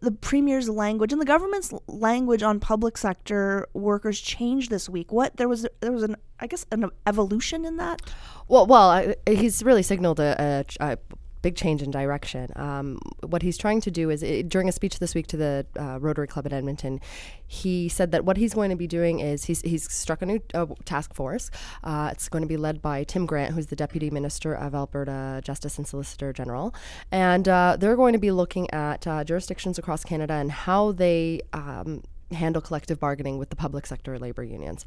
the 0.00 0.12
premier's 0.12 0.68
language 0.68 1.12
and 1.12 1.20
the 1.20 1.26
government's 1.26 1.72
language 1.88 2.42
on 2.42 2.60
public 2.60 2.96
sector 2.96 3.66
workers 3.74 4.20
changed 4.20 4.70
this 4.70 4.88
week. 4.88 5.12
What 5.12 5.36
there 5.36 5.48
was, 5.48 5.66
there 5.80 5.92
was 5.92 6.04
an, 6.04 6.16
I 6.40 6.46
guess, 6.46 6.64
an 6.70 6.88
evolution 7.06 7.64
in 7.64 7.76
that. 7.76 8.00
Well, 8.48 8.66
well, 8.66 8.88
I, 8.90 9.16
he's 9.28 9.62
really 9.62 9.82
signaled 9.82 10.20
a, 10.20 10.64
a, 10.80 10.92
a 10.92 10.98
big 11.42 11.56
change 11.56 11.82
in 11.82 11.90
direction. 11.90 12.50
Um, 12.56 12.98
what 13.22 13.42
he's 13.42 13.58
trying 13.58 13.80
to 13.82 13.90
do 13.90 14.10
is, 14.10 14.22
i 14.24 14.42
during 14.42 14.68
a 14.68 14.72
speech 14.72 14.98
this 14.98 15.14
week 15.14 15.26
to 15.28 15.36
the 15.36 15.66
uh, 15.78 15.98
Rotary 16.00 16.26
Club 16.26 16.46
in 16.46 16.52
Edmonton, 16.52 17.00
he 17.46 17.88
said 17.88 18.12
that 18.12 18.24
what 18.24 18.36
he's 18.36 18.54
going 18.54 18.70
to 18.70 18.76
be 18.76 18.86
doing 18.86 19.20
is 19.20 19.44
he's, 19.44 19.60
he's 19.62 19.90
struck 19.92 20.22
a 20.22 20.26
new 20.26 20.40
uh, 20.54 20.66
task 20.84 21.14
force. 21.14 21.50
Uh, 21.84 22.10
it's 22.12 22.28
going 22.28 22.42
to 22.42 22.48
be 22.48 22.56
led 22.56 22.80
by 22.80 23.04
Tim 23.04 23.26
Grant, 23.26 23.54
who's 23.54 23.66
the 23.66 23.76
Deputy 23.76 24.08
Minister 24.10 24.54
of 24.54 24.74
Alberta 24.74 25.40
Justice 25.44 25.76
and 25.78 25.86
Solicitor 25.86 26.32
General, 26.32 26.74
and 27.10 27.48
uh, 27.48 27.76
they're 27.78 27.96
going 27.96 28.12
to 28.12 28.18
be 28.18 28.30
looking 28.30 28.70
at 28.70 29.06
uh, 29.06 29.24
jurisdictions 29.24 29.78
across 29.78 30.04
Canada 30.04 30.34
and 30.34 30.50
how 30.50 30.92
they. 30.92 31.42
Um, 31.52 32.02
handle 32.34 32.62
collective 32.62 32.98
bargaining 33.00 33.38
with 33.38 33.50
the 33.50 33.56
public 33.56 33.86
sector 33.86 34.18
labor 34.18 34.42
unions. 34.42 34.84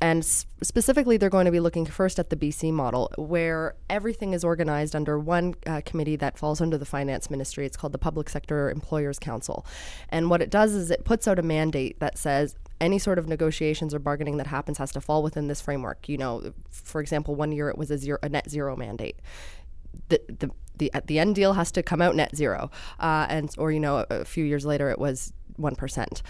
And 0.00 0.20
s- 0.22 0.46
specifically, 0.62 1.16
they're 1.16 1.30
going 1.30 1.46
to 1.46 1.50
be 1.50 1.60
looking 1.60 1.86
first 1.86 2.18
at 2.18 2.30
the 2.30 2.36
BC 2.36 2.72
model, 2.72 3.10
where 3.16 3.74
everything 3.90 4.32
is 4.32 4.44
organized 4.44 4.94
under 4.94 5.18
one 5.18 5.54
uh, 5.66 5.80
committee 5.84 6.16
that 6.16 6.38
falls 6.38 6.60
under 6.60 6.78
the 6.78 6.84
finance 6.84 7.30
ministry. 7.30 7.66
It's 7.66 7.76
called 7.76 7.92
the 7.92 7.98
Public 7.98 8.28
Sector 8.28 8.70
Employers 8.70 9.18
Council. 9.18 9.66
And 10.08 10.30
what 10.30 10.42
it 10.42 10.50
does 10.50 10.74
is 10.74 10.90
it 10.90 11.04
puts 11.04 11.28
out 11.28 11.38
a 11.38 11.42
mandate 11.42 12.00
that 12.00 12.18
says 12.18 12.56
any 12.80 12.98
sort 12.98 13.18
of 13.18 13.28
negotiations 13.28 13.94
or 13.94 13.98
bargaining 13.98 14.36
that 14.36 14.46
happens 14.46 14.78
has 14.78 14.92
to 14.92 15.00
fall 15.00 15.22
within 15.22 15.48
this 15.48 15.60
framework. 15.60 16.08
You 16.08 16.18
know, 16.18 16.52
for 16.70 17.00
example, 17.00 17.34
one 17.34 17.52
year 17.52 17.68
it 17.68 17.78
was 17.78 17.90
a, 17.90 17.98
zero, 17.98 18.18
a 18.22 18.28
net 18.28 18.48
zero 18.48 18.76
mandate. 18.76 19.16
The, 20.08 20.20
the, 20.28 20.50
the, 20.76 20.94
at 20.94 21.06
the 21.06 21.18
end 21.18 21.34
deal 21.34 21.54
has 21.54 21.72
to 21.72 21.82
come 21.82 22.00
out 22.00 22.14
net 22.14 22.34
zero, 22.36 22.70
uh, 23.00 23.26
and 23.28 23.52
or 23.58 23.72
you 23.72 23.80
know 23.80 23.98
a, 23.98 24.20
a 24.20 24.24
few 24.24 24.44
years 24.44 24.64
later 24.64 24.90
it 24.90 24.98
was 24.98 25.32
one 25.56 25.74
percent. 25.74 26.22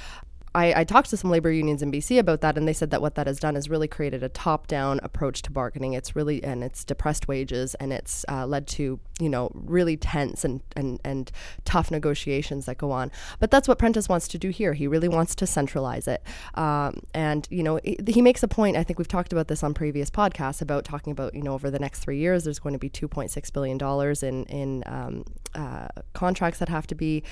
I, 0.59 0.81
I, 0.81 0.85
talked 0.85 1.11
to 1.11 1.17
some 1.17 1.31
labor 1.31 1.53
unions 1.53 1.83
in 1.83 1.93
BC 1.93 2.19
about 2.19 2.41
that, 2.41 2.59
and 2.59 2.67
they 2.67 2.73
said 2.73 2.91
that 2.91 3.01
what 3.01 3.15
that 3.15 3.29
has 3.29 3.39
done 3.39 3.55
is 3.55 3.71
really 3.71 3.87
created 3.87 4.25
a 4.25 4.29
top-down 4.29 4.99
approach 5.05 5.41
to 5.43 5.53
bargaining. 5.53 5.93
It's 5.93 6.17
really 6.17 6.43
and 6.43 6.65
it's 6.65 6.85
depressed 6.85 7.29
wages, 7.29 7.77
and 7.77 7.93
it's 7.93 8.25
uh, 8.29 8.45
led 8.45 8.67
to 8.69 8.99
you 9.21 9.29
know 9.29 9.51
really 9.55 9.97
tense 9.97 10.45
and, 10.45 10.61
and 10.75 11.01
and 11.05 11.31
tough 11.65 11.93
negotiations 11.93 12.67
that 12.67 12.77
go 12.77 12.91
on. 12.91 13.13
But 13.39 13.53
that's 13.53 13.69
what 13.69 13.79
Prentice 13.79 14.09
wants 14.09 14.27
to 14.29 14.39
do 14.39 14.49
here. 14.51 14.73
He 14.73 14.89
really 14.89 15.09
wants 15.09 15.37
to 15.37 15.47
centralize 15.47 16.09
it, 16.09 16.25
um, 16.55 17.03
and 17.15 17.47
you 17.51 17.63
know 17.63 17.79
he 17.85 18.21
makes 18.21 18.43
a 18.43 18.49
point. 18.49 18.77
I 18.77 18.83
think 18.83 18.99
we've 18.99 19.07
talked 19.07 19.33
about 19.33 19.47
this 19.47 19.63
on 19.63 19.75
previous 19.75 20.11
podcasts 20.11 20.61
about 20.61 20.85
talking 20.85 21.13
about 21.13 21.35
you 21.35 21.43
know 21.43 21.55
over 21.55 21.71
the 21.71 21.79
next 21.79 22.01
three 22.01 22.19
years, 22.19 22.45
there's 22.45 22.59
going 22.59 22.73
to 22.73 22.81
be 22.81 22.91
2.6 22.91 23.53
billion 23.53 23.79
dollars 23.79 24.25
in 24.25 24.45
in 24.47 24.83
um, 24.87 25.25
uh, 25.55 25.89
contracts 26.15 26.59
that 26.59 26.69
have 26.69 26.87
to 26.89 26.97
be 26.97 27.23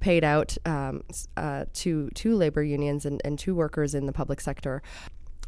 paid 0.00 0.24
out 0.24 0.56
um, 0.64 1.02
uh, 1.36 1.64
to 1.74 2.08
to 2.14 2.34
labor 2.34 2.62
unions 2.62 3.06
and, 3.06 3.20
and 3.24 3.38
to 3.38 3.54
workers 3.54 3.94
in 3.94 4.06
the 4.06 4.12
public 4.12 4.40
sector 4.40 4.82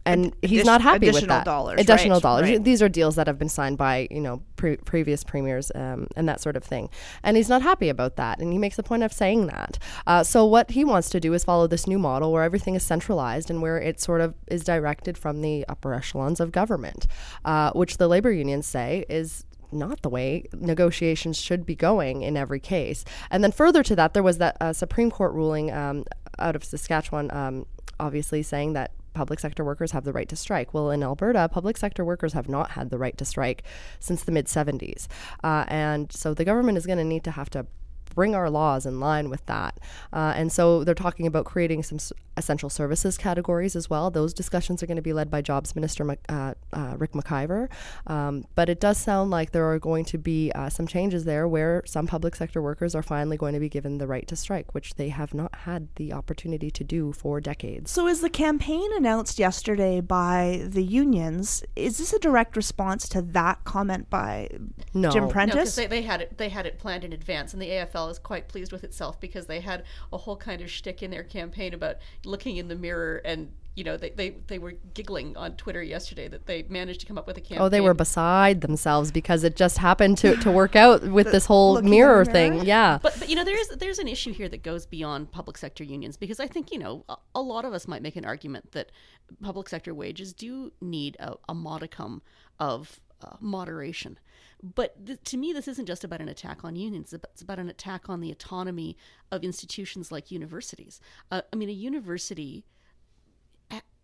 and 0.04 0.34
he's 0.42 0.64
not 0.64 0.80
happy 0.80 1.10
with 1.10 1.26
that. 1.26 1.44
Dollars, 1.44 1.80
additional 1.80 2.16
right, 2.16 2.22
dollars. 2.22 2.50
Right. 2.50 2.64
These 2.64 2.82
are 2.82 2.88
deals 2.88 3.16
that 3.16 3.26
have 3.26 3.38
been 3.38 3.48
signed 3.48 3.78
by 3.78 4.08
you 4.10 4.20
know 4.20 4.42
pre- 4.56 4.76
previous 4.78 5.24
premiers 5.24 5.70
um, 5.74 6.08
and 6.16 6.28
that 6.28 6.40
sort 6.40 6.56
of 6.56 6.64
thing. 6.64 6.90
And 7.22 7.36
he's 7.36 7.48
not 7.48 7.62
happy 7.62 7.88
about 7.88 8.16
that, 8.16 8.40
and 8.40 8.52
he 8.52 8.58
makes 8.58 8.78
a 8.78 8.82
point 8.82 9.02
of 9.02 9.12
saying 9.12 9.46
that. 9.46 9.78
Uh, 10.06 10.24
so 10.24 10.44
what 10.44 10.70
he 10.70 10.84
wants 10.84 11.10
to 11.10 11.20
do 11.20 11.32
is 11.34 11.44
follow 11.44 11.66
this 11.66 11.86
new 11.86 11.98
model 11.98 12.32
where 12.32 12.42
everything 12.42 12.74
is 12.74 12.82
centralized 12.82 13.50
and 13.50 13.62
where 13.62 13.78
it 13.78 14.00
sort 14.00 14.20
of 14.20 14.34
is 14.48 14.64
directed 14.64 15.16
from 15.16 15.40
the 15.40 15.64
upper 15.68 15.94
echelons 15.94 16.40
of 16.40 16.52
government, 16.52 17.06
uh, 17.44 17.70
which 17.72 17.98
the 17.98 18.08
labor 18.08 18.32
unions 18.32 18.66
say 18.66 19.04
is 19.08 19.44
not 19.72 20.02
the 20.02 20.08
way 20.08 20.46
negotiations 20.52 21.36
should 21.36 21.64
be 21.66 21.74
going 21.74 22.22
in 22.22 22.36
every 22.36 22.60
case. 22.60 23.04
And 23.30 23.42
then 23.42 23.52
further 23.52 23.82
to 23.82 23.96
that, 23.96 24.14
there 24.14 24.22
was 24.22 24.38
that 24.38 24.56
uh, 24.60 24.72
Supreme 24.72 25.10
Court 25.10 25.32
ruling 25.32 25.72
um, 25.72 26.04
out 26.38 26.56
of 26.56 26.64
Saskatchewan, 26.64 27.30
um, 27.32 27.66
obviously 27.98 28.42
saying 28.42 28.72
that 28.74 28.92
public 29.14 29.40
sector 29.40 29.64
workers 29.64 29.92
have 29.92 30.04
the 30.04 30.12
right 30.12 30.28
to 30.28 30.36
strike. 30.36 30.72
Well, 30.72 30.90
in 30.90 31.02
Alberta, 31.02 31.48
public 31.48 31.76
sector 31.76 32.04
workers 32.04 32.32
have 32.32 32.48
not 32.48 32.72
had 32.72 32.90
the 32.90 32.98
right 32.98 33.16
to 33.18 33.24
strike 33.24 33.62
since 34.00 34.24
the 34.24 34.32
mid 34.32 34.46
70s. 34.46 35.06
Uh, 35.44 35.64
and 35.68 36.10
so 36.12 36.34
the 36.34 36.44
government 36.44 36.78
is 36.78 36.86
going 36.86 36.98
to 36.98 37.04
need 37.04 37.24
to 37.24 37.32
have 37.32 37.50
to 37.50 37.66
bring 38.14 38.34
our 38.34 38.50
laws 38.50 38.86
in 38.86 39.00
line 39.00 39.28
with 39.30 39.44
that. 39.46 39.78
Uh, 40.12 40.32
and 40.36 40.52
so 40.52 40.84
they're 40.84 40.94
talking 40.94 41.26
about 41.26 41.44
creating 41.44 41.82
some 41.82 41.96
s- 41.96 42.12
essential 42.36 42.70
services 42.70 43.18
categories 43.18 43.76
as 43.76 43.90
well. 43.90 44.10
Those 44.10 44.32
discussions 44.32 44.82
are 44.82 44.86
going 44.86 44.96
to 44.96 45.02
be 45.02 45.12
led 45.12 45.30
by 45.30 45.42
Jobs 45.42 45.74
Minister 45.74 46.16
uh, 46.28 46.54
uh, 46.72 46.94
Rick 46.98 47.12
McIver. 47.12 47.68
Um, 48.06 48.44
but 48.54 48.68
it 48.68 48.80
does 48.80 48.98
sound 48.98 49.30
like 49.30 49.52
there 49.52 49.70
are 49.70 49.78
going 49.78 50.04
to 50.06 50.18
be 50.18 50.50
uh, 50.54 50.68
some 50.70 50.86
changes 50.86 51.24
there 51.24 51.46
where 51.46 51.82
some 51.86 52.06
public 52.06 52.34
sector 52.34 52.62
workers 52.62 52.94
are 52.94 53.02
finally 53.02 53.36
going 53.36 53.54
to 53.54 53.60
be 53.60 53.68
given 53.68 53.98
the 53.98 54.06
right 54.06 54.26
to 54.28 54.36
strike, 54.36 54.74
which 54.74 54.94
they 54.94 55.10
have 55.10 55.34
not 55.34 55.54
had 55.54 55.88
the 55.96 56.12
opportunity 56.12 56.70
to 56.70 56.84
do 56.84 57.12
for 57.12 57.40
decades. 57.40 57.90
So, 57.90 58.06
is 58.06 58.20
the 58.20 58.30
campaign 58.30 58.88
announced 58.96 59.38
yesterday 59.38 60.00
by 60.00 60.64
the 60.66 60.82
unions? 60.82 61.62
Is 61.76 61.98
this 61.98 62.12
a 62.12 62.18
direct 62.18 62.56
response 62.56 63.08
to 63.10 63.20
that 63.22 63.62
comment 63.64 64.08
by 64.08 64.48
no. 64.94 65.10
Jim 65.10 65.24
No, 65.24 65.30
Prentice? 65.30 65.54
because 65.54 65.76
they, 65.76 65.86
they 65.86 66.02
had 66.02 66.22
it 66.22 66.38
they 66.38 66.48
had 66.48 66.66
it 66.66 66.78
planned 66.78 67.04
in 67.04 67.12
advance, 67.12 67.52
and 67.52 67.60
the 67.60 67.68
AFL 67.68 68.01
is 68.08 68.18
quite 68.18 68.48
pleased 68.48 68.72
with 68.72 68.84
itself 68.84 69.20
because 69.20 69.46
they 69.46 69.60
had 69.60 69.84
a 70.12 70.18
whole 70.18 70.36
kind 70.36 70.60
of 70.60 70.70
shtick 70.70 71.02
in 71.02 71.10
their 71.10 71.24
campaign 71.24 71.74
about 71.74 71.96
looking 72.24 72.56
in 72.56 72.68
the 72.68 72.76
mirror 72.76 73.20
and 73.24 73.52
you 73.74 73.84
know 73.84 73.96
they, 73.96 74.10
they, 74.10 74.30
they 74.48 74.58
were 74.58 74.74
giggling 74.94 75.36
on 75.36 75.56
Twitter 75.56 75.82
yesterday 75.82 76.28
that 76.28 76.46
they 76.46 76.62
managed 76.64 77.00
to 77.00 77.06
come 77.06 77.16
up 77.16 77.26
with 77.26 77.38
a 77.38 77.40
campaign. 77.40 77.62
Oh, 77.62 77.68
they 77.68 77.80
were 77.80 77.94
beside 77.94 78.60
themselves 78.60 79.10
because 79.10 79.44
it 79.44 79.56
just 79.56 79.78
happened 79.78 80.18
to, 80.18 80.36
to 80.36 80.50
work 80.50 80.76
out 80.76 81.02
with 81.08 81.32
this 81.32 81.46
whole 81.46 81.74
looking 81.74 81.86
in 81.86 81.90
the 81.90 81.96
mirror 81.96 82.24
mirror? 82.24 82.24
thing. 82.24 82.66
Yeah. 82.66 82.98
But, 83.02 83.18
but 83.18 83.28
you 83.28 83.36
know 83.36 83.44
there's 83.44 83.68
there's 83.68 83.98
an 83.98 84.08
issue 84.08 84.32
here 84.32 84.48
that 84.48 84.62
goes 84.62 84.84
beyond 84.84 85.30
public 85.30 85.56
sector 85.56 85.84
unions 85.84 86.16
because 86.16 86.38
I 86.38 86.46
think 86.46 86.70
you 86.70 86.78
know 86.78 87.04
a, 87.08 87.16
a 87.34 87.40
lot 87.40 87.64
of 87.64 87.72
us 87.72 87.88
might 87.88 88.02
make 88.02 88.16
an 88.16 88.24
argument 88.24 88.72
that 88.72 88.92
public 89.40 89.68
sector 89.68 89.94
wages 89.94 90.32
do 90.32 90.72
need 90.80 91.16
a, 91.18 91.34
a 91.48 91.54
modicum 91.54 92.20
of 92.58 93.00
uh, 93.22 93.36
moderation. 93.40 94.18
But 94.62 95.06
th- 95.06 95.18
to 95.24 95.36
me, 95.36 95.52
this 95.52 95.66
isn't 95.66 95.86
just 95.86 96.04
about 96.04 96.20
an 96.20 96.28
attack 96.28 96.64
on 96.64 96.76
unions. 96.76 97.12
It's 97.12 97.42
about, 97.42 97.58
an 97.58 97.68
attack 97.68 98.08
on 98.08 98.20
the 98.20 98.30
autonomy 98.30 98.96
of 99.30 99.42
institutions 99.42 100.12
like 100.12 100.30
universities. 100.30 101.00
Uh, 101.30 101.42
I 101.52 101.56
mean, 101.56 101.68
a 101.68 101.72
university 101.72 102.64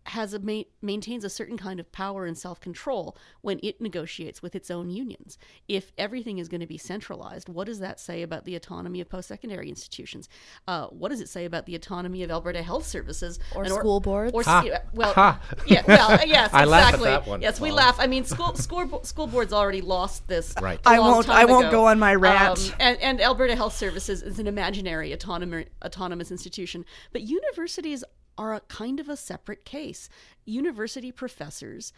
has 0.09 0.33
a 0.33 0.39
ma- 0.39 0.63
maintains 0.81 1.23
a 1.23 1.29
certain 1.29 1.57
kind 1.57 1.79
of 1.79 1.91
power 1.91 2.25
and 2.25 2.37
self 2.37 2.59
control 2.59 3.15
when 3.41 3.59
it 3.63 3.79
negotiates 3.81 4.41
with 4.41 4.55
its 4.55 4.69
own 4.69 4.89
unions. 4.89 5.37
If 5.67 5.91
everything 5.97 6.37
is 6.39 6.47
going 6.49 6.61
to 6.61 6.67
be 6.67 6.77
centralized, 6.77 7.49
what 7.49 7.65
does 7.67 7.79
that 7.79 7.99
say 7.99 8.21
about 8.21 8.45
the 8.45 8.55
autonomy 8.55 9.01
of 9.01 9.09
post 9.09 9.27
secondary 9.27 9.69
institutions? 9.69 10.27
Uh, 10.67 10.87
what 10.87 11.09
does 11.09 11.21
it 11.21 11.29
say 11.29 11.45
about 11.45 11.65
the 11.65 11.75
autonomy 11.75 12.23
of 12.23 12.31
Alberta 12.31 12.61
Health 12.61 12.85
Services 12.85 13.39
Or 13.55 13.63
and 13.63 13.73
school 13.73 13.99
boards? 13.99 14.33
Or 14.33 14.43
Ha. 14.43 14.63
well, 14.93 15.13
Ha. 15.13 15.39
yeah, 15.67 15.83
well, 15.87 16.19
yes, 16.25 16.49
I 16.53 16.65
laugh 16.65 16.87
at 16.87 16.93
exactly. 16.95 17.09
that 17.09 17.27
one. 17.27 17.41
Yes, 17.41 17.59
we 17.61 17.69
Well. 17.69 17.77
laugh. 17.77 17.97
I 17.99 18.07
mean, 18.07 18.23
school 18.25 18.55
school 18.55 19.03
school 19.03 19.27
boards 19.27 19.53
already 19.53 19.81
lost 19.81 20.27
this. 20.27 20.53
Right. 20.61 20.79
a 20.85 20.89
I 20.89 20.97
long 20.97 21.11
won't- 21.11 21.25
time 21.27 21.35
I 21.37 21.45
won't 21.45 21.67
ago. 21.67 21.71
go 21.77 21.85
on 21.87 21.99
my 21.99 22.15
rant. 22.15 22.59
Um, 22.71 22.75
and, 22.79 22.97
and 22.99 23.21
Alberta 23.21 23.55
Health 23.55 23.75
Services 23.75 24.21
is 24.21 24.39
an 24.39 24.47
imaginary 24.47 25.13
autonomous 25.13 25.65
autonomous 25.85 26.31
institution, 26.31 26.83
but 27.13 27.21
universities 27.21 28.03
are 28.39 28.53
a 28.53 28.61
kind 28.61 29.01
of 29.01 29.09
a 29.09 29.17
separate 29.17 29.65
case. 29.65 30.09
University 30.45 31.11
professors 31.11 31.91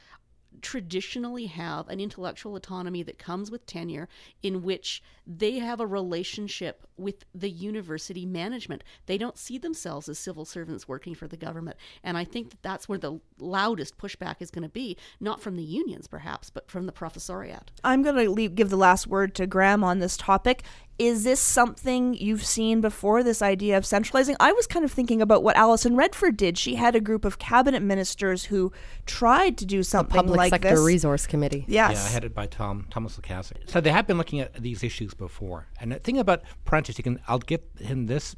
traditionally 0.61 1.45
have 1.45 1.87
an 1.87 2.01
intellectual 2.01 2.55
autonomy 2.55 3.03
that 3.03 3.17
comes 3.17 3.49
with 3.49 3.65
tenure 3.65 4.09
in 4.43 4.63
which 4.63 5.01
they 5.25 5.59
have 5.59 5.79
a 5.79 5.85
relationship 5.85 6.85
with 6.97 7.23
the 7.33 7.49
university 7.49 8.25
management. 8.25 8.83
They 9.05 9.17
don't 9.17 9.37
see 9.37 9.57
themselves 9.57 10.09
as 10.09 10.19
civil 10.19 10.43
servants 10.43 10.87
working 10.87 11.15
for 11.15 11.27
the 11.27 11.37
government. 11.37 11.77
And 12.03 12.17
I 12.17 12.25
think 12.25 12.49
that 12.49 12.61
that's 12.63 12.89
where 12.89 12.97
the 12.97 13.21
loudest 13.39 13.97
pushback 13.97 14.37
is 14.39 14.51
going 14.51 14.63
to 14.63 14.69
be, 14.69 14.97
not 15.19 15.39
from 15.39 15.55
the 15.55 15.63
unions 15.63 16.07
perhaps, 16.07 16.49
but 16.49 16.69
from 16.69 16.85
the 16.85 16.91
professoriate. 16.91 17.69
I'm 17.83 18.01
going 18.01 18.35
to 18.35 18.49
give 18.49 18.69
the 18.69 18.75
last 18.75 19.07
word 19.07 19.33
to 19.35 19.47
Graham 19.47 19.83
on 19.83 19.99
this 19.99 20.17
topic. 20.17 20.63
Is 21.01 21.23
this 21.23 21.39
something 21.39 22.13
you've 22.13 22.45
seen 22.45 22.79
before, 22.79 23.23
this 23.23 23.41
idea 23.41 23.75
of 23.75 23.87
centralizing? 23.87 24.35
I 24.39 24.51
was 24.51 24.67
kind 24.67 24.85
of 24.85 24.91
thinking 24.91 25.19
about 25.19 25.41
what 25.41 25.55
Alison 25.55 25.95
Redford 25.95 26.37
did. 26.37 26.59
She 26.59 26.75
had 26.75 26.95
a 26.95 27.01
group 27.01 27.25
of 27.25 27.39
cabinet 27.39 27.81
ministers 27.81 28.45
who 28.45 28.71
tried 29.07 29.57
to 29.57 29.65
do 29.65 29.81
something 29.81 30.15
the 30.15 30.21
Public 30.21 30.37
like 30.37 30.51
Sector 30.51 30.69
this. 30.69 30.79
Resource 30.79 31.25
Committee. 31.25 31.65
yes. 31.67 31.93
Yeah, 31.93 32.09
headed 32.09 32.35
by 32.35 32.45
Tom 32.45 32.85
Thomas 32.91 33.17
Lukaszuk. 33.17 33.67
So 33.67 33.81
they 33.81 33.89
have 33.89 34.05
been 34.05 34.19
looking 34.19 34.41
at 34.41 34.53
these 34.61 34.83
issues 34.83 35.15
before. 35.15 35.65
And 35.79 35.91
the 35.91 35.97
thing 35.97 36.19
about 36.19 36.43
Prentice, 36.65 36.99
you 36.99 37.03
can 37.03 37.19
I'll 37.27 37.39
give 37.39 37.61
him 37.79 38.05
this 38.05 38.35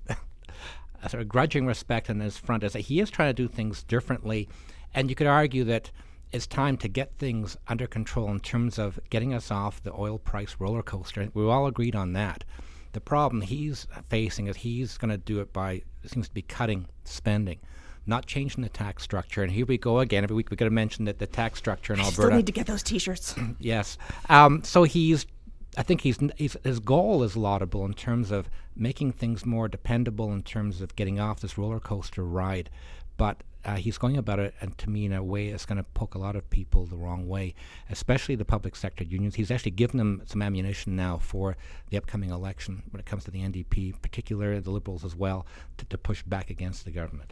sort 1.09 1.21
of 1.21 1.27
grudging 1.27 1.65
respect 1.65 2.09
on 2.09 2.21
his 2.21 2.37
front 2.37 2.63
is 2.63 2.71
that 2.71 2.79
he 2.79 3.01
is 3.01 3.09
trying 3.09 3.27
to 3.27 3.33
do 3.33 3.49
things 3.49 3.83
differently. 3.83 4.47
And 4.93 5.09
you 5.09 5.15
could 5.15 5.27
argue 5.27 5.65
that 5.65 5.91
it's 6.33 6.47
time 6.47 6.77
to 6.77 6.87
get 6.87 7.17
things 7.19 7.55
under 7.67 7.85
control 7.85 8.29
in 8.29 8.39
terms 8.39 8.79
of 8.79 8.99
getting 9.11 9.33
us 9.33 9.51
off 9.51 9.83
the 9.83 9.93
oil 9.93 10.17
price 10.17 10.55
roller 10.59 10.81
coaster. 10.81 11.29
We 11.33 11.45
all 11.45 11.67
agreed 11.67 11.95
on 11.95 12.13
that. 12.13 12.43
The 12.93 13.01
problem 13.01 13.41
he's 13.41 13.87
facing 14.09 14.47
is 14.47 14.57
he's 14.57 14.97
going 14.97 15.11
to 15.11 15.17
do 15.17 15.39
it 15.39 15.53
by 15.53 15.83
seems 16.05 16.27
to 16.27 16.33
be 16.33 16.41
cutting 16.41 16.87
spending, 17.05 17.59
not 18.05 18.25
changing 18.25 18.63
the 18.63 18.69
tax 18.69 19.03
structure. 19.03 19.43
And 19.43 19.51
here 19.51 19.65
we 19.65 19.77
go 19.77 19.99
again. 19.99 20.23
Every 20.23 20.35
week 20.35 20.49
we 20.49 20.57
got 20.57 20.65
to 20.65 20.71
mention 20.71 21.05
that 21.05 21.19
the 21.19 21.27
tax 21.27 21.59
structure 21.59 21.93
in 21.93 21.99
I 21.99 22.03
Alberta. 22.03 22.21
still 22.21 22.37
need 22.37 22.47
to 22.47 22.51
get 22.51 22.67
those 22.67 22.83
T-shirts. 22.83 23.35
Yes. 23.59 23.97
Um, 24.29 24.63
so 24.63 24.83
he's, 24.83 25.25
I 25.77 25.83
think 25.83 26.01
he's, 26.01 26.17
he's, 26.37 26.57
his 26.63 26.79
goal 26.79 27.23
is 27.23 27.37
laudable 27.37 27.85
in 27.85 27.93
terms 27.93 28.31
of 28.31 28.49
making 28.75 29.13
things 29.13 29.45
more 29.45 29.67
dependable 29.67 30.31
in 30.31 30.43
terms 30.43 30.81
of 30.81 30.95
getting 30.95 31.19
off 31.19 31.39
this 31.39 31.57
roller 31.57 31.79
coaster 31.79 32.23
ride. 32.23 32.69
But 33.17 33.43
uh, 33.65 33.75
he's 33.75 33.97
going 33.97 34.17
about 34.17 34.39
it, 34.39 34.53
and 34.59 34.77
to 34.77 34.89
me, 34.89 35.05
in 35.05 35.13
a 35.13 35.23
way, 35.23 35.47
it's 35.47 35.65
going 35.65 35.77
to 35.77 35.83
poke 35.83 36.15
a 36.15 36.19
lot 36.19 36.35
of 36.35 36.49
people 36.49 36.85
the 36.85 36.97
wrong 36.97 37.27
way, 37.27 37.55
especially 37.89 38.35
the 38.35 38.43
public 38.43 38.75
sector 38.75 39.03
unions. 39.03 39.35
He's 39.35 39.51
actually 39.51 39.71
given 39.71 39.97
them 39.97 40.21
some 40.25 40.41
ammunition 40.41 40.95
now 40.95 41.17
for 41.17 41.55
the 41.89 41.97
upcoming 41.97 42.29
election 42.29 42.83
when 42.89 42.99
it 42.99 43.05
comes 43.05 43.23
to 43.25 43.31
the 43.31 43.39
NDP, 43.39 44.01
particularly 44.01 44.59
the 44.59 44.71
Liberals 44.71 45.05
as 45.05 45.15
well, 45.15 45.45
to, 45.77 45.85
to 45.85 45.97
push 45.97 46.23
back 46.23 46.49
against 46.49 46.83
the 46.83 46.91
government. 46.91 47.31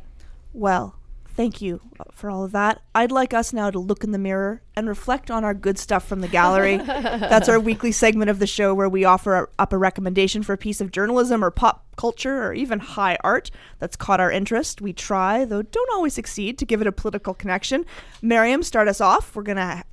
Well, 0.53 0.95
Thank 1.35 1.61
you 1.61 1.81
uh, 1.99 2.03
for 2.11 2.29
all 2.29 2.43
of 2.43 2.51
that. 2.51 2.81
I'd 2.93 3.11
like 3.11 3.33
us 3.33 3.53
now 3.53 3.71
to 3.71 3.79
look 3.79 4.03
in 4.03 4.11
the 4.11 4.17
mirror 4.17 4.61
and 4.75 4.87
reflect 4.87 5.31
on 5.31 5.43
our 5.43 5.53
good 5.53 5.79
stuff 5.79 6.05
from 6.05 6.21
the 6.21 6.27
gallery. 6.27 6.77
That's 6.85 7.47
our 7.47 7.59
weekly 7.59 7.91
segment 7.91 8.29
of 8.29 8.39
the 8.39 8.47
show 8.47 8.73
where 8.73 8.89
we 8.89 9.05
offer 9.05 9.49
up 9.57 9.73
a 9.73 9.77
recommendation 9.77 10.43
for 10.43 10.53
a 10.53 10.57
piece 10.57 10.81
of 10.81 10.91
journalism 10.91 11.43
or 11.43 11.49
pop 11.51 11.85
culture 11.95 12.43
or 12.43 12.53
even 12.53 12.79
high 12.79 13.17
art 13.23 13.51
that's 13.79 13.95
caught 13.95 14.19
our 14.19 14.31
interest. 14.31 14.81
We 14.81 14.91
try, 14.91 15.45
though 15.45 15.61
don't 15.61 15.91
always 15.93 16.13
succeed, 16.13 16.57
to 16.57 16.65
give 16.65 16.81
it 16.81 16.87
a 16.87 16.91
political 16.91 17.33
connection. 17.33 17.85
Mariam, 18.21 18.63
start 18.63 18.87
us 18.87 18.99
off. 18.99 19.35
We're 19.35 19.43
going 19.43 19.57
to 19.57 19.83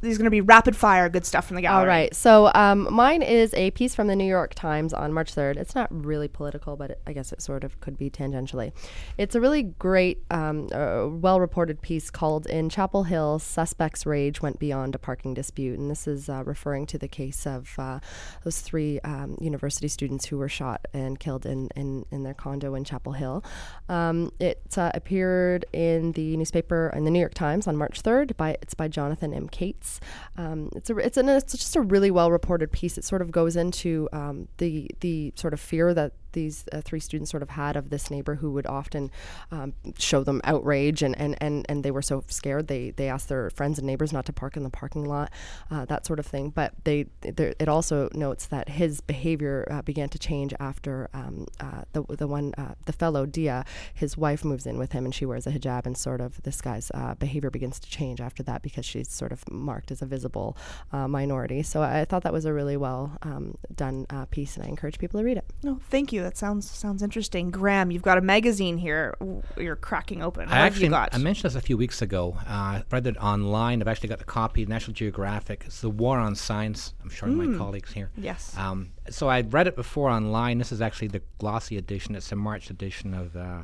these 0.00 0.16
going 0.16 0.24
to 0.24 0.30
be 0.30 0.40
rapid 0.40 0.76
fire 0.76 1.08
good 1.08 1.26
stuff 1.26 1.46
from 1.46 1.56
the 1.56 1.62
gallery. 1.62 1.80
All 1.80 1.86
right. 1.86 2.14
So 2.14 2.50
um, 2.54 2.92
mine 2.92 3.22
is 3.22 3.52
a 3.54 3.70
piece 3.72 3.94
from 3.94 4.06
the 4.06 4.16
New 4.16 4.26
York 4.26 4.54
Times 4.54 4.92
on 4.92 5.12
March 5.12 5.34
3rd. 5.34 5.56
It's 5.56 5.74
not 5.74 5.88
really 5.90 6.28
political, 6.28 6.76
but 6.76 6.92
it, 6.92 7.00
I 7.06 7.12
guess 7.12 7.32
it 7.32 7.42
sort 7.42 7.64
of 7.64 7.80
could 7.80 7.98
be 7.98 8.10
tangentially. 8.10 8.72
It's 9.16 9.34
a 9.34 9.40
really 9.40 9.62
great, 9.62 10.24
um, 10.30 10.68
uh, 10.72 11.08
well 11.08 11.40
reported 11.40 11.82
piece 11.82 12.10
called 12.10 12.46
In 12.46 12.68
Chapel 12.68 13.04
Hill 13.04 13.38
Suspects 13.38 14.06
Rage 14.06 14.40
Went 14.40 14.58
Beyond 14.58 14.94
a 14.94 14.98
Parking 14.98 15.34
Dispute. 15.34 15.78
And 15.78 15.90
this 15.90 16.06
is 16.06 16.28
uh, 16.28 16.44
referring 16.44 16.86
to 16.86 16.98
the 16.98 17.08
case 17.08 17.46
of 17.46 17.74
uh, 17.78 17.98
those 18.44 18.60
three 18.60 19.00
um, 19.00 19.36
university 19.40 19.88
students 19.88 20.26
who 20.26 20.38
were 20.38 20.48
shot 20.48 20.86
and 20.94 21.18
killed 21.18 21.44
in, 21.44 21.68
in, 21.74 22.06
in 22.10 22.22
their 22.22 22.34
condo 22.34 22.74
in 22.74 22.84
Chapel 22.84 23.12
Hill. 23.12 23.44
Um, 23.88 24.32
it 24.38 24.62
uh, 24.76 24.92
appeared 24.94 25.64
in 25.72 26.12
the 26.12 26.36
newspaper 26.36 26.92
in 26.94 27.04
the 27.04 27.10
New 27.10 27.20
York 27.20 27.34
Times 27.34 27.66
on 27.66 27.76
March 27.76 28.02
3rd. 28.02 28.36
By, 28.36 28.56
it's 28.62 28.74
by 28.74 28.86
Jonathan 28.88 29.34
M. 29.34 29.48
Katz. 29.58 30.00
Um, 30.36 30.70
it's 30.76 30.90
a 30.90 30.96
it's 30.98 31.16
an 31.16 31.28
it's 31.28 31.52
just 31.52 31.76
a 31.76 31.80
really 31.80 32.10
well 32.10 32.30
reported 32.30 32.70
piece. 32.72 32.96
It 32.98 33.04
sort 33.04 33.22
of 33.22 33.30
goes 33.30 33.56
into 33.56 34.08
um, 34.12 34.48
the 34.58 34.90
the 35.00 35.32
sort 35.36 35.52
of 35.52 35.60
fear 35.60 35.92
that 35.94 36.12
these 36.38 36.64
uh, 36.72 36.80
three 36.80 37.00
students 37.00 37.32
sort 37.32 37.42
of 37.42 37.50
had 37.50 37.74
of 37.74 37.90
this 37.90 38.12
neighbor 38.12 38.36
who 38.36 38.52
would 38.52 38.66
often 38.66 39.10
um, 39.50 39.74
show 39.98 40.22
them 40.22 40.40
outrage 40.44 41.02
and, 41.02 41.18
and, 41.18 41.36
and, 41.40 41.66
and 41.68 41.82
they 41.82 41.90
were 41.90 42.00
so 42.00 42.22
scared 42.28 42.68
they, 42.68 42.92
they 42.92 43.08
asked 43.08 43.28
their 43.28 43.50
friends 43.50 43.76
and 43.78 43.86
neighbors 43.86 44.12
not 44.12 44.24
to 44.24 44.32
park 44.32 44.56
in 44.56 44.62
the 44.62 44.70
parking 44.70 45.04
lot 45.04 45.32
uh, 45.72 45.84
that 45.86 46.06
sort 46.06 46.20
of 46.20 46.26
thing 46.26 46.50
but 46.50 46.72
they 46.84 47.06
it 47.24 47.68
also 47.68 48.08
notes 48.14 48.46
that 48.46 48.68
his 48.68 49.00
behavior 49.00 49.66
uh, 49.68 49.82
began 49.82 50.08
to 50.08 50.18
change 50.18 50.54
after 50.60 51.08
um, 51.12 51.46
uh, 51.58 51.82
the, 51.92 52.02
the 52.16 52.28
one 52.28 52.54
uh, 52.56 52.74
the 52.84 52.92
fellow 52.92 53.26
Deah 53.26 53.64
his 53.92 54.16
wife 54.16 54.44
moves 54.44 54.64
in 54.64 54.78
with 54.78 54.92
him 54.92 55.04
and 55.04 55.12
she 55.12 55.26
wears 55.26 55.44
a 55.46 55.50
hijab 55.50 55.86
and 55.86 55.96
sort 55.98 56.20
of 56.20 56.40
this 56.44 56.60
guy's 56.60 56.92
uh, 56.94 57.14
behavior 57.16 57.50
begins 57.50 57.80
to 57.80 57.90
change 57.90 58.20
after 58.20 58.44
that 58.44 58.62
because 58.62 58.84
she's 58.84 59.10
sort 59.10 59.32
of 59.32 59.42
marked 59.50 59.90
as 59.90 60.02
a 60.02 60.06
visible 60.06 60.56
minority 60.92 61.62
so 61.62 61.82
I 61.82 62.04
thought 62.04 62.22
that 62.22 62.32
was 62.32 62.44
a 62.44 62.52
really 62.52 62.76
well 62.76 63.18
um, 63.22 63.56
done 63.74 64.06
piece 64.30 64.56
and 64.56 64.64
I 64.64 64.68
encourage 64.68 64.98
people 64.98 65.18
to 65.18 65.24
read 65.24 65.36
it. 65.36 65.44
No, 65.64 65.80
thank 65.90 66.12
you. 66.12 66.27
That 66.28 66.36
sounds 66.36 66.70
sounds 66.70 67.02
interesting. 67.02 67.50
Graham, 67.50 67.90
you've 67.90 68.02
got 68.02 68.18
a 68.18 68.20
magazine 68.20 68.76
here. 68.76 69.16
You're 69.56 69.76
cracking 69.76 70.22
open. 70.22 70.46
What 70.46 70.58
I 70.58 70.66
actually, 70.66 70.84
you 70.84 70.90
got? 70.90 71.14
I 71.14 71.16
mentioned 71.16 71.50
this 71.50 71.56
a 71.56 71.62
few 71.62 71.78
weeks 71.78 72.02
ago. 72.02 72.36
Uh, 72.40 72.50
I 72.50 72.82
read 72.90 73.06
it 73.06 73.16
online. 73.16 73.80
I've 73.80 73.88
actually 73.88 74.10
got 74.10 74.20
a 74.20 74.24
copy, 74.24 74.66
National 74.66 74.92
Geographic. 74.92 75.62
It's 75.64 75.80
the 75.80 75.88
War 75.88 76.18
on 76.18 76.34
Science. 76.34 76.92
I'm 77.02 77.08
showing 77.08 77.32
mm. 77.32 77.52
my 77.52 77.56
colleagues 77.56 77.94
here. 77.94 78.10
Yes. 78.14 78.54
Um, 78.58 78.90
so 79.08 79.30
I'd 79.30 79.54
read 79.54 79.68
it 79.68 79.74
before 79.74 80.10
online. 80.10 80.58
This 80.58 80.70
is 80.70 80.82
actually 80.82 81.08
the 81.08 81.22
glossy 81.38 81.78
edition. 81.78 82.14
It's 82.14 82.30
a 82.30 82.36
March 82.36 82.68
edition 82.68 83.14
of 83.14 83.34
uh, 83.34 83.62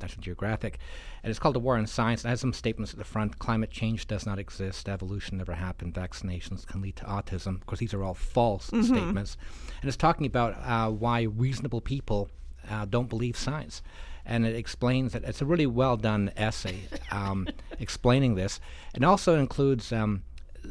National 0.00 0.22
Geographic. 0.22 0.78
And 1.22 1.30
it's 1.30 1.38
called 1.38 1.54
The 1.54 1.60
War 1.60 1.76
on 1.76 1.86
Science. 1.86 2.24
It 2.24 2.28
has 2.28 2.40
some 2.40 2.52
statements 2.52 2.92
at 2.92 2.98
the 2.98 3.04
front. 3.04 3.38
Climate 3.38 3.70
change 3.70 4.06
does 4.06 4.26
not 4.26 4.38
exist. 4.38 4.88
Evolution 4.88 5.38
never 5.38 5.54
happened. 5.54 5.94
Vaccinations 5.94 6.66
can 6.66 6.80
lead 6.80 6.96
to 6.96 7.04
autism. 7.04 7.56
Of 7.56 7.66
course, 7.66 7.80
these 7.80 7.94
are 7.94 8.02
all 8.02 8.14
false 8.14 8.70
mm-hmm. 8.70 8.82
statements. 8.82 9.36
And 9.80 9.88
it's 9.88 9.96
talking 9.96 10.26
about 10.26 10.56
uh, 10.62 10.90
why 10.90 11.22
reasonable 11.22 11.80
people 11.80 12.30
uh, 12.70 12.84
don't 12.84 13.08
believe 13.08 13.36
science. 13.36 13.82
And 14.24 14.44
it 14.44 14.54
explains 14.54 15.12
that 15.12 15.24
it's 15.24 15.40
a 15.40 15.46
really 15.46 15.66
well 15.66 15.96
done 15.96 16.30
essay 16.36 16.80
um, 17.10 17.48
explaining 17.78 18.34
this. 18.34 18.60
It 18.94 19.02
also 19.02 19.38
includes 19.38 19.92
um, 19.92 20.22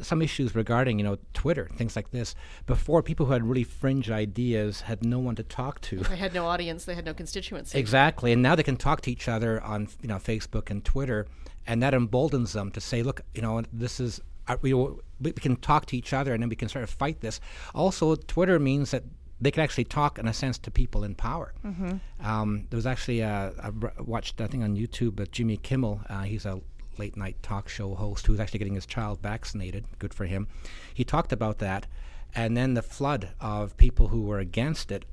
some 0.02 0.22
issues 0.22 0.54
regarding 0.54 0.98
you 0.98 1.04
know 1.04 1.18
Twitter, 1.34 1.68
things 1.76 1.96
like 1.96 2.10
this. 2.10 2.34
Before, 2.66 3.02
people 3.02 3.26
who 3.26 3.32
had 3.32 3.44
really 3.44 3.64
fringe 3.64 4.10
ideas 4.10 4.82
had 4.82 5.04
no 5.04 5.18
one 5.18 5.36
to 5.36 5.42
talk 5.42 5.80
to. 5.82 5.98
They 5.98 6.16
had 6.16 6.34
no 6.34 6.46
audience. 6.46 6.84
They 6.84 6.94
had 6.94 7.04
no 7.04 7.14
constituency. 7.14 7.78
Exactly, 7.78 8.32
and 8.32 8.42
now 8.42 8.54
they 8.54 8.62
can 8.62 8.76
talk 8.76 9.00
to 9.02 9.10
each 9.10 9.28
other 9.28 9.62
on 9.62 9.88
you 10.02 10.08
know 10.08 10.16
Facebook 10.16 10.70
and 10.70 10.84
Twitter, 10.84 11.26
and 11.66 11.82
that 11.82 11.94
emboldens 11.94 12.52
them 12.52 12.70
to 12.72 12.80
say, 12.80 13.02
look, 13.02 13.22
you 13.34 13.42
know, 13.42 13.62
this 13.72 14.00
is 14.00 14.20
uh, 14.48 14.56
we, 14.62 14.72
we 14.72 15.32
can 15.32 15.56
talk 15.56 15.86
to 15.86 15.96
each 15.96 16.12
other, 16.12 16.32
and 16.32 16.42
then 16.42 16.48
we 16.48 16.56
can 16.56 16.68
sort 16.68 16.82
of 16.82 16.90
fight 16.90 17.20
this. 17.20 17.40
Also, 17.74 18.14
Twitter 18.14 18.58
means 18.58 18.90
that 18.90 19.04
they 19.40 19.50
can 19.50 19.62
actually 19.62 19.84
talk 19.84 20.18
in 20.18 20.26
a 20.26 20.32
sense 20.32 20.58
to 20.58 20.70
people 20.70 21.04
in 21.04 21.14
power. 21.14 21.54
Mm-hmm. 21.64 22.26
Um, 22.26 22.66
there 22.70 22.76
was 22.76 22.86
actually 22.86 23.20
a, 23.20 23.52
I 23.62 23.70
watched 24.02 24.40
I 24.40 24.46
think 24.46 24.64
on 24.64 24.76
YouTube 24.76 25.16
but 25.16 25.30
Jimmy 25.30 25.58
Kimmel. 25.58 26.00
Uh, 26.08 26.22
he's 26.22 26.44
a 26.44 26.60
late 26.98 27.16
night 27.16 27.36
talk 27.42 27.68
show 27.68 27.94
host 27.94 28.26
who's 28.26 28.40
actually 28.40 28.58
getting 28.58 28.74
his 28.74 28.86
child 28.86 29.20
vaccinated. 29.20 29.84
Good 29.98 30.14
for 30.14 30.26
him. 30.26 30.48
He 30.92 31.04
talked 31.04 31.32
about 31.32 31.58
that, 31.58 31.86
and 32.34 32.56
then 32.56 32.74
the 32.74 32.82
flood 32.82 33.30
of 33.40 33.76
people 33.76 34.08
who 34.08 34.22
were 34.22 34.38
against 34.38 34.90
it 34.90 35.04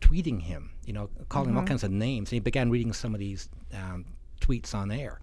tweeting 0.00 0.42
him, 0.42 0.70
you 0.84 0.92
know, 0.92 1.10
calling 1.28 1.48
mm-hmm. 1.48 1.50
him 1.50 1.56
all 1.56 1.62
mm-hmm. 1.62 1.68
kinds 1.68 1.84
of 1.84 1.90
names. 1.90 2.30
And 2.30 2.36
he 2.36 2.40
began 2.40 2.70
reading 2.70 2.92
some 2.92 3.14
of 3.14 3.20
these 3.20 3.48
um, 3.74 4.04
tweets 4.40 4.74
on 4.74 4.90
air. 4.90 5.20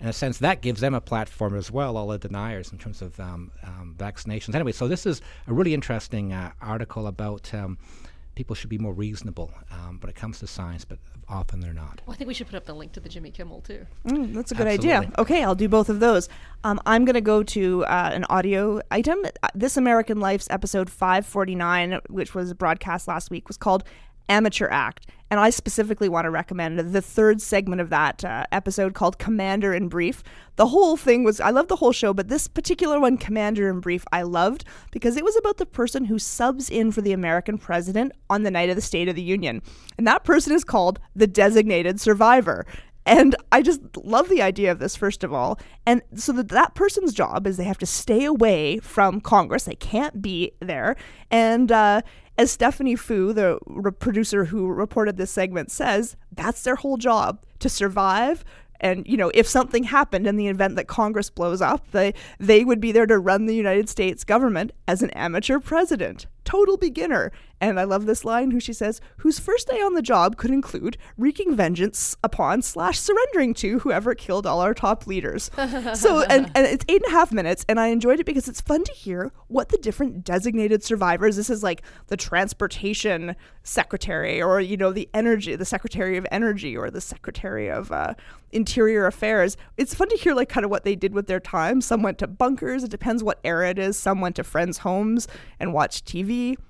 In 0.00 0.08
a 0.08 0.12
sense, 0.12 0.38
that 0.38 0.60
gives 0.60 0.80
them 0.80 0.94
a 0.94 1.00
platform 1.00 1.56
as 1.56 1.70
well, 1.70 1.96
all 1.96 2.08
the 2.08 2.18
deniers 2.18 2.70
in 2.70 2.76
terms 2.76 3.00
of 3.00 3.18
um, 3.18 3.50
um, 3.62 3.94
vaccinations. 3.98 4.54
Anyway, 4.54 4.72
so 4.72 4.88
this 4.88 5.06
is 5.06 5.22
a 5.46 5.54
really 5.54 5.72
interesting 5.72 6.34
uh, 6.34 6.52
article 6.60 7.06
about 7.06 7.52
um, 7.54 7.78
people 8.36 8.54
should 8.54 8.70
be 8.70 8.78
more 8.78 8.92
reasonable 8.92 9.50
um, 9.72 9.98
when 10.00 10.08
it 10.08 10.14
comes 10.14 10.38
to 10.38 10.46
science, 10.46 10.84
but 10.84 10.98
often 11.28 11.58
they're 11.58 11.72
not. 11.72 12.00
Well, 12.06 12.14
I 12.14 12.16
think 12.16 12.28
we 12.28 12.34
should 12.34 12.46
put 12.46 12.54
up 12.54 12.66
the 12.66 12.74
link 12.74 12.92
to 12.92 13.00
the 13.00 13.08
Jimmy 13.08 13.32
Kimmel 13.32 13.62
too. 13.62 13.84
Mm, 14.06 14.32
that's 14.32 14.52
a 14.52 14.54
good 14.54 14.68
Absolutely. 14.68 14.94
idea. 14.94 15.12
Okay, 15.18 15.42
I'll 15.42 15.56
do 15.56 15.68
both 15.68 15.88
of 15.88 15.98
those. 15.98 16.28
Um, 16.62 16.80
I'm 16.86 17.04
going 17.04 17.14
to 17.14 17.20
go 17.20 17.42
to 17.42 17.84
uh, 17.86 18.10
an 18.12 18.24
audio 18.30 18.80
item. 18.92 19.18
Uh, 19.42 19.48
this 19.54 19.76
American 19.76 20.20
Life's 20.20 20.46
episode 20.50 20.88
549, 20.88 22.00
which 22.08 22.34
was 22.34 22.54
broadcast 22.54 23.08
last 23.08 23.30
week, 23.30 23.48
was 23.48 23.56
called 23.56 23.82
Amateur 24.28 24.68
Act. 24.70 25.06
And 25.30 25.40
I 25.40 25.50
specifically 25.50 26.08
want 26.08 26.24
to 26.26 26.30
recommend 26.30 26.78
the 26.78 27.02
third 27.02 27.42
segment 27.42 27.80
of 27.80 27.90
that 27.90 28.24
uh, 28.24 28.44
episode 28.52 28.94
called 28.94 29.18
Commander 29.18 29.74
in 29.74 29.88
Brief. 29.88 30.22
The 30.54 30.68
whole 30.68 30.96
thing 30.96 31.24
was, 31.24 31.40
I 31.40 31.50
love 31.50 31.66
the 31.66 31.76
whole 31.76 31.92
show, 31.92 32.14
but 32.14 32.28
this 32.28 32.46
particular 32.46 33.00
one, 33.00 33.18
Commander 33.18 33.68
in 33.68 33.80
Brief, 33.80 34.04
I 34.12 34.22
loved 34.22 34.64
because 34.92 35.16
it 35.16 35.24
was 35.24 35.36
about 35.36 35.56
the 35.56 35.66
person 35.66 36.04
who 36.04 36.18
subs 36.18 36.70
in 36.70 36.92
for 36.92 37.02
the 37.02 37.12
American 37.12 37.58
president 37.58 38.12
on 38.30 38.44
the 38.44 38.52
night 38.52 38.70
of 38.70 38.76
the 38.76 38.82
State 38.82 39.08
of 39.08 39.16
the 39.16 39.22
Union. 39.22 39.62
And 39.98 40.06
that 40.06 40.24
person 40.24 40.54
is 40.54 40.64
called 40.64 41.00
the 41.16 41.26
designated 41.26 42.00
survivor. 42.00 42.64
And 43.06 43.36
I 43.52 43.62
just 43.62 43.80
love 43.96 44.28
the 44.28 44.42
idea 44.42 44.72
of 44.72 44.80
this, 44.80 44.96
first 44.96 45.22
of 45.24 45.32
all. 45.32 45.58
And 45.86 46.02
so 46.14 46.32
that, 46.32 46.48
that 46.48 46.74
person's 46.74 47.14
job 47.14 47.46
is 47.46 47.56
they 47.56 47.64
have 47.64 47.78
to 47.78 47.86
stay 47.86 48.24
away 48.24 48.78
from 48.80 49.20
Congress. 49.20 49.64
They 49.64 49.76
can't 49.76 50.20
be 50.20 50.52
there. 50.60 50.96
And, 51.30 51.72
uh, 51.72 52.02
as 52.38 52.50
Stephanie 52.50 52.96
Foo, 52.96 53.32
the 53.32 53.58
re- 53.66 53.92
producer 53.92 54.44
who 54.44 54.66
reported 54.66 55.16
this 55.16 55.30
segment, 55.30 55.70
says, 55.70 56.16
that's 56.32 56.62
their 56.64 56.76
whole 56.76 56.98
job 56.98 57.42
to 57.60 57.68
survive. 57.70 58.44
And 58.80 59.06
you 59.06 59.16
know, 59.16 59.30
if 59.32 59.48
something 59.48 59.84
happened 59.84 60.26
in 60.26 60.36
the 60.36 60.48
event 60.48 60.76
that 60.76 60.86
Congress 60.86 61.30
blows 61.30 61.62
up, 61.62 61.90
they 61.92 62.12
they 62.38 62.62
would 62.62 62.80
be 62.80 62.92
there 62.92 63.06
to 63.06 63.18
run 63.18 63.46
the 63.46 63.54
United 63.54 63.88
States 63.88 64.22
government 64.22 64.72
as 64.86 65.02
an 65.02 65.08
amateur 65.10 65.58
president 65.58 66.26
total 66.46 66.78
beginner. 66.78 67.32
And 67.60 67.80
I 67.80 67.84
love 67.84 68.04
this 68.04 68.24
line 68.24 68.50
who 68.50 68.60
she 68.60 68.72
says, 68.72 69.00
whose 69.18 69.38
first 69.38 69.68
day 69.68 69.80
on 69.80 69.94
the 69.94 70.02
job 70.02 70.36
could 70.36 70.50
include 70.50 70.98
wreaking 71.16 71.56
vengeance 71.56 72.16
upon 72.22 72.60
slash 72.60 72.98
surrendering 72.98 73.54
to 73.54 73.78
whoever 73.78 74.14
killed 74.14 74.46
all 74.46 74.60
our 74.60 74.74
top 74.74 75.06
leaders. 75.06 75.50
so 75.94 76.22
and, 76.24 76.50
and 76.54 76.66
it's 76.66 76.84
eight 76.88 77.02
and 77.02 77.12
a 77.12 77.16
half 77.16 77.32
minutes, 77.32 77.64
and 77.68 77.80
I 77.80 77.88
enjoyed 77.88 78.20
it 78.20 78.26
because 78.26 78.46
it's 78.46 78.60
fun 78.60 78.84
to 78.84 78.92
hear 78.92 79.32
what 79.48 79.70
the 79.70 79.78
different 79.78 80.22
designated 80.22 80.84
survivors. 80.84 81.36
This 81.36 81.48
is 81.48 81.62
like 81.62 81.82
the 82.08 82.16
transportation 82.16 83.34
secretary, 83.62 84.42
or 84.42 84.60
you 84.60 84.76
know, 84.76 84.92
the 84.92 85.08
energy, 85.14 85.56
the 85.56 85.64
secretary 85.64 86.18
of 86.18 86.26
energy, 86.30 86.76
or 86.76 86.90
the 86.90 87.00
secretary 87.00 87.70
of 87.70 87.90
uh, 87.90 88.14
interior 88.52 89.06
affairs. 89.06 89.56
It's 89.78 89.94
fun 89.94 90.08
to 90.10 90.16
hear 90.16 90.34
like 90.34 90.50
kind 90.50 90.64
of 90.64 90.70
what 90.70 90.84
they 90.84 90.94
did 90.94 91.14
with 91.14 91.26
their 91.26 91.40
time. 91.40 91.80
Some 91.80 92.02
went 92.02 92.18
to 92.18 92.26
bunkers. 92.26 92.84
It 92.84 92.90
depends 92.90 93.24
what 93.24 93.40
era 93.44 93.70
it 93.70 93.78
is. 93.78 93.96
Some 93.96 94.20
went 94.20 94.36
to 94.36 94.44
friends' 94.44 94.78
homes 94.78 95.26
and 95.58 95.72
watched 95.72 96.04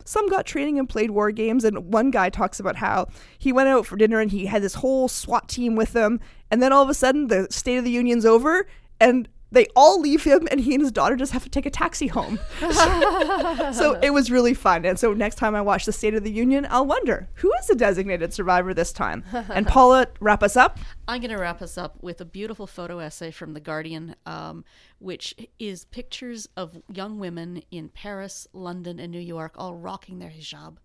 Some 0.04 0.28
got 0.28 0.46
training 0.46 0.78
and 0.78 0.88
played 0.88 1.10
war 1.10 1.30
games. 1.30 1.64
And 1.64 1.92
one 1.92 2.10
guy 2.10 2.30
talks 2.30 2.60
about 2.60 2.76
how 2.76 3.08
he 3.38 3.52
went 3.52 3.68
out 3.68 3.86
for 3.86 3.96
dinner 3.96 4.20
and 4.20 4.30
he 4.30 4.46
had 4.46 4.62
this 4.62 4.74
whole 4.74 5.08
SWAT 5.08 5.48
team 5.48 5.76
with 5.76 5.94
him. 5.94 6.20
And 6.50 6.62
then 6.62 6.72
all 6.72 6.82
of 6.82 6.90
a 6.90 6.94
sudden, 6.94 7.26
the 7.26 7.48
State 7.50 7.76
of 7.76 7.84
the 7.84 7.90
Union's 7.90 8.24
over, 8.24 8.66
and 9.00 9.28
they 9.52 9.66
all 9.76 10.00
leave 10.00 10.24
him 10.24 10.48
and 10.50 10.60
he 10.60 10.74
and 10.74 10.82
his 10.82 10.92
daughter 10.92 11.16
just 11.16 11.32
have 11.32 11.44
to 11.44 11.50
take 11.50 11.66
a 11.66 11.70
taxi 11.70 12.08
home. 12.08 12.38
so 13.72 13.98
it 14.02 14.12
was 14.12 14.30
really 14.30 14.54
fun. 14.54 14.84
And 14.84 14.98
so 14.98 15.12
next 15.12 15.36
time 15.36 15.54
I 15.54 15.60
watch 15.60 15.84
the 15.84 15.92
State 15.92 16.14
of 16.14 16.24
the 16.24 16.30
Union, 16.30 16.66
I'll 16.68 16.86
wonder 16.86 17.28
who 17.34 17.52
is 17.60 17.66
the 17.68 17.74
designated 17.74 18.34
survivor 18.34 18.74
this 18.74 18.92
time? 18.92 19.24
And 19.32 19.66
Paula, 19.76 20.08
wrap 20.20 20.42
us 20.42 20.56
up. 20.56 20.78
I'm 21.08 21.20
going 21.20 21.30
to 21.30 21.38
wrap 21.40 21.62
us 21.62 21.78
up 21.78 22.02
with 22.02 22.20
a 22.20 22.24
beautiful 22.24 22.66
photo 22.66 22.98
essay 22.98 23.30
from 23.30 23.54
The 23.54 23.60
Guardian, 23.60 24.16
um, 24.26 24.64
which 24.98 25.34
is 25.58 25.84
pictures 25.84 26.48
of 26.56 26.76
young 26.92 27.18
women 27.18 27.62
in 27.70 27.88
Paris, 27.88 28.48
London, 28.52 28.98
and 28.98 29.12
New 29.12 29.20
York 29.20 29.54
all 29.56 29.74
rocking 29.74 30.18
their 30.18 30.30
hijab. 30.30 30.76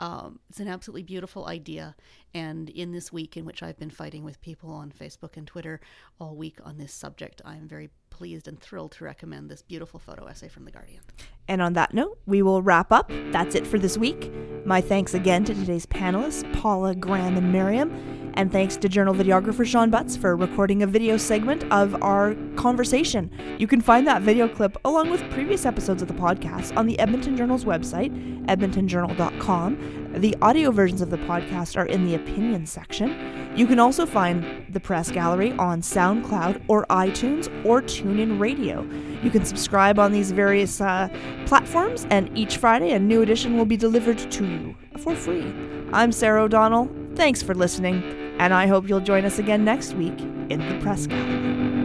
Um, 0.00 0.40
it's 0.48 0.60
an 0.60 0.68
absolutely 0.68 1.02
beautiful 1.02 1.46
idea. 1.46 1.94
And 2.32 2.68
in 2.70 2.92
this 2.92 3.12
week, 3.12 3.36
in 3.36 3.44
which 3.44 3.62
I've 3.62 3.78
been 3.78 3.90
fighting 3.90 4.24
with 4.24 4.40
people 4.40 4.70
on 4.70 4.90
Facebook 4.90 5.36
and 5.36 5.46
Twitter 5.46 5.80
all 6.18 6.34
week 6.34 6.58
on 6.64 6.78
this 6.78 6.92
subject, 6.92 7.40
I'm 7.44 7.68
very 7.68 7.90
pleased 8.10 8.46
and 8.46 8.60
thrilled 8.60 8.92
to 8.92 9.04
recommend 9.04 9.50
this 9.50 9.62
beautiful 9.62 9.98
photo 9.98 10.26
essay 10.26 10.48
from 10.48 10.64
The 10.64 10.70
Guardian. 10.70 11.02
And 11.48 11.60
on 11.60 11.72
that 11.74 11.92
note, 11.92 12.18
we 12.26 12.42
will 12.42 12.62
wrap 12.62 12.92
up. 12.92 13.10
That's 13.32 13.54
it 13.54 13.66
for 13.66 13.78
this 13.78 13.98
week. 13.98 14.32
My 14.64 14.80
thanks 14.80 15.14
again 15.14 15.44
to 15.44 15.54
today's 15.54 15.86
panelists, 15.86 16.50
Paula, 16.60 16.94
Graham, 16.94 17.36
and 17.36 17.52
Mariam. 17.52 18.23
And 18.34 18.50
thanks 18.50 18.76
to 18.78 18.88
journal 18.88 19.14
videographer 19.14 19.64
Sean 19.64 19.90
Butts 19.90 20.16
for 20.16 20.36
recording 20.36 20.82
a 20.82 20.86
video 20.86 21.16
segment 21.16 21.64
of 21.72 22.00
our 22.02 22.34
conversation. 22.56 23.30
You 23.58 23.66
can 23.68 23.80
find 23.80 24.06
that 24.08 24.22
video 24.22 24.48
clip 24.48 24.76
along 24.84 25.10
with 25.10 25.22
previous 25.30 25.64
episodes 25.64 26.02
of 26.02 26.08
the 26.08 26.14
podcast 26.14 26.76
on 26.76 26.86
the 26.86 26.98
Edmonton 26.98 27.36
Journal's 27.36 27.64
website, 27.64 28.12
edmontonjournal.com. 28.46 30.12
The 30.16 30.36
audio 30.42 30.70
versions 30.72 31.00
of 31.00 31.10
the 31.10 31.16
podcast 31.18 31.76
are 31.76 31.86
in 31.86 32.06
the 32.06 32.16
opinion 32.16 32.66
section. 32.66 33.52
You 33.56 33.66
can 33.66 33.78
also 33.78 34.04
find 34.04 34.66
the 34.68 34.80
press 34.80 35.10
gallery 35.12 35.52
on 35.52 35.80
SoundCloud 35.80 36.62
or 36.66 36.86
iTunes 36.86 37.48
or 37.64 37.82
TuneIn 37.82 38.40
Radio. 38.40 38.82
You 39.22 39.30
can 39.30 39.44
subscribe 39.44 39.98
on 40.00 40.10
these 40.10 40.32
various 40.32 40.80
uh, 40.80 41.08
platforms, 41.46 42.06
and 42.10 42.36
each 42.36 42.56
Friday 42.56 42.92
a 42.92 42.98
new 42.98 43.22
edition 43.22 43.56
will 43.56 43.64
be 43.64 43.76
delivered 43.76 44.18
to 44.18 44.44
you 44.44 44.74
for 44.98 45.14
free. 45.14 45.52
I'm 45.92 46.10
Sarah 46.10 46.42
O'Donnell. 46.42 46.90
Thanks 47.14 47.42
for 47.42 47.54
listening, 47.54 48.02
and 48.44 48.52
I 48.52 48.66
hope 48.66 48.86
you'll 48.86 49.00
join 49.00 49.24
us 49.24 49.38
again 49.38 49.64
next 49.64 49.94
week 49.94 50.20
in 50.50 50.58
the 50.68 50.78
press 50.82 51.06
gallery. 51.06 51.83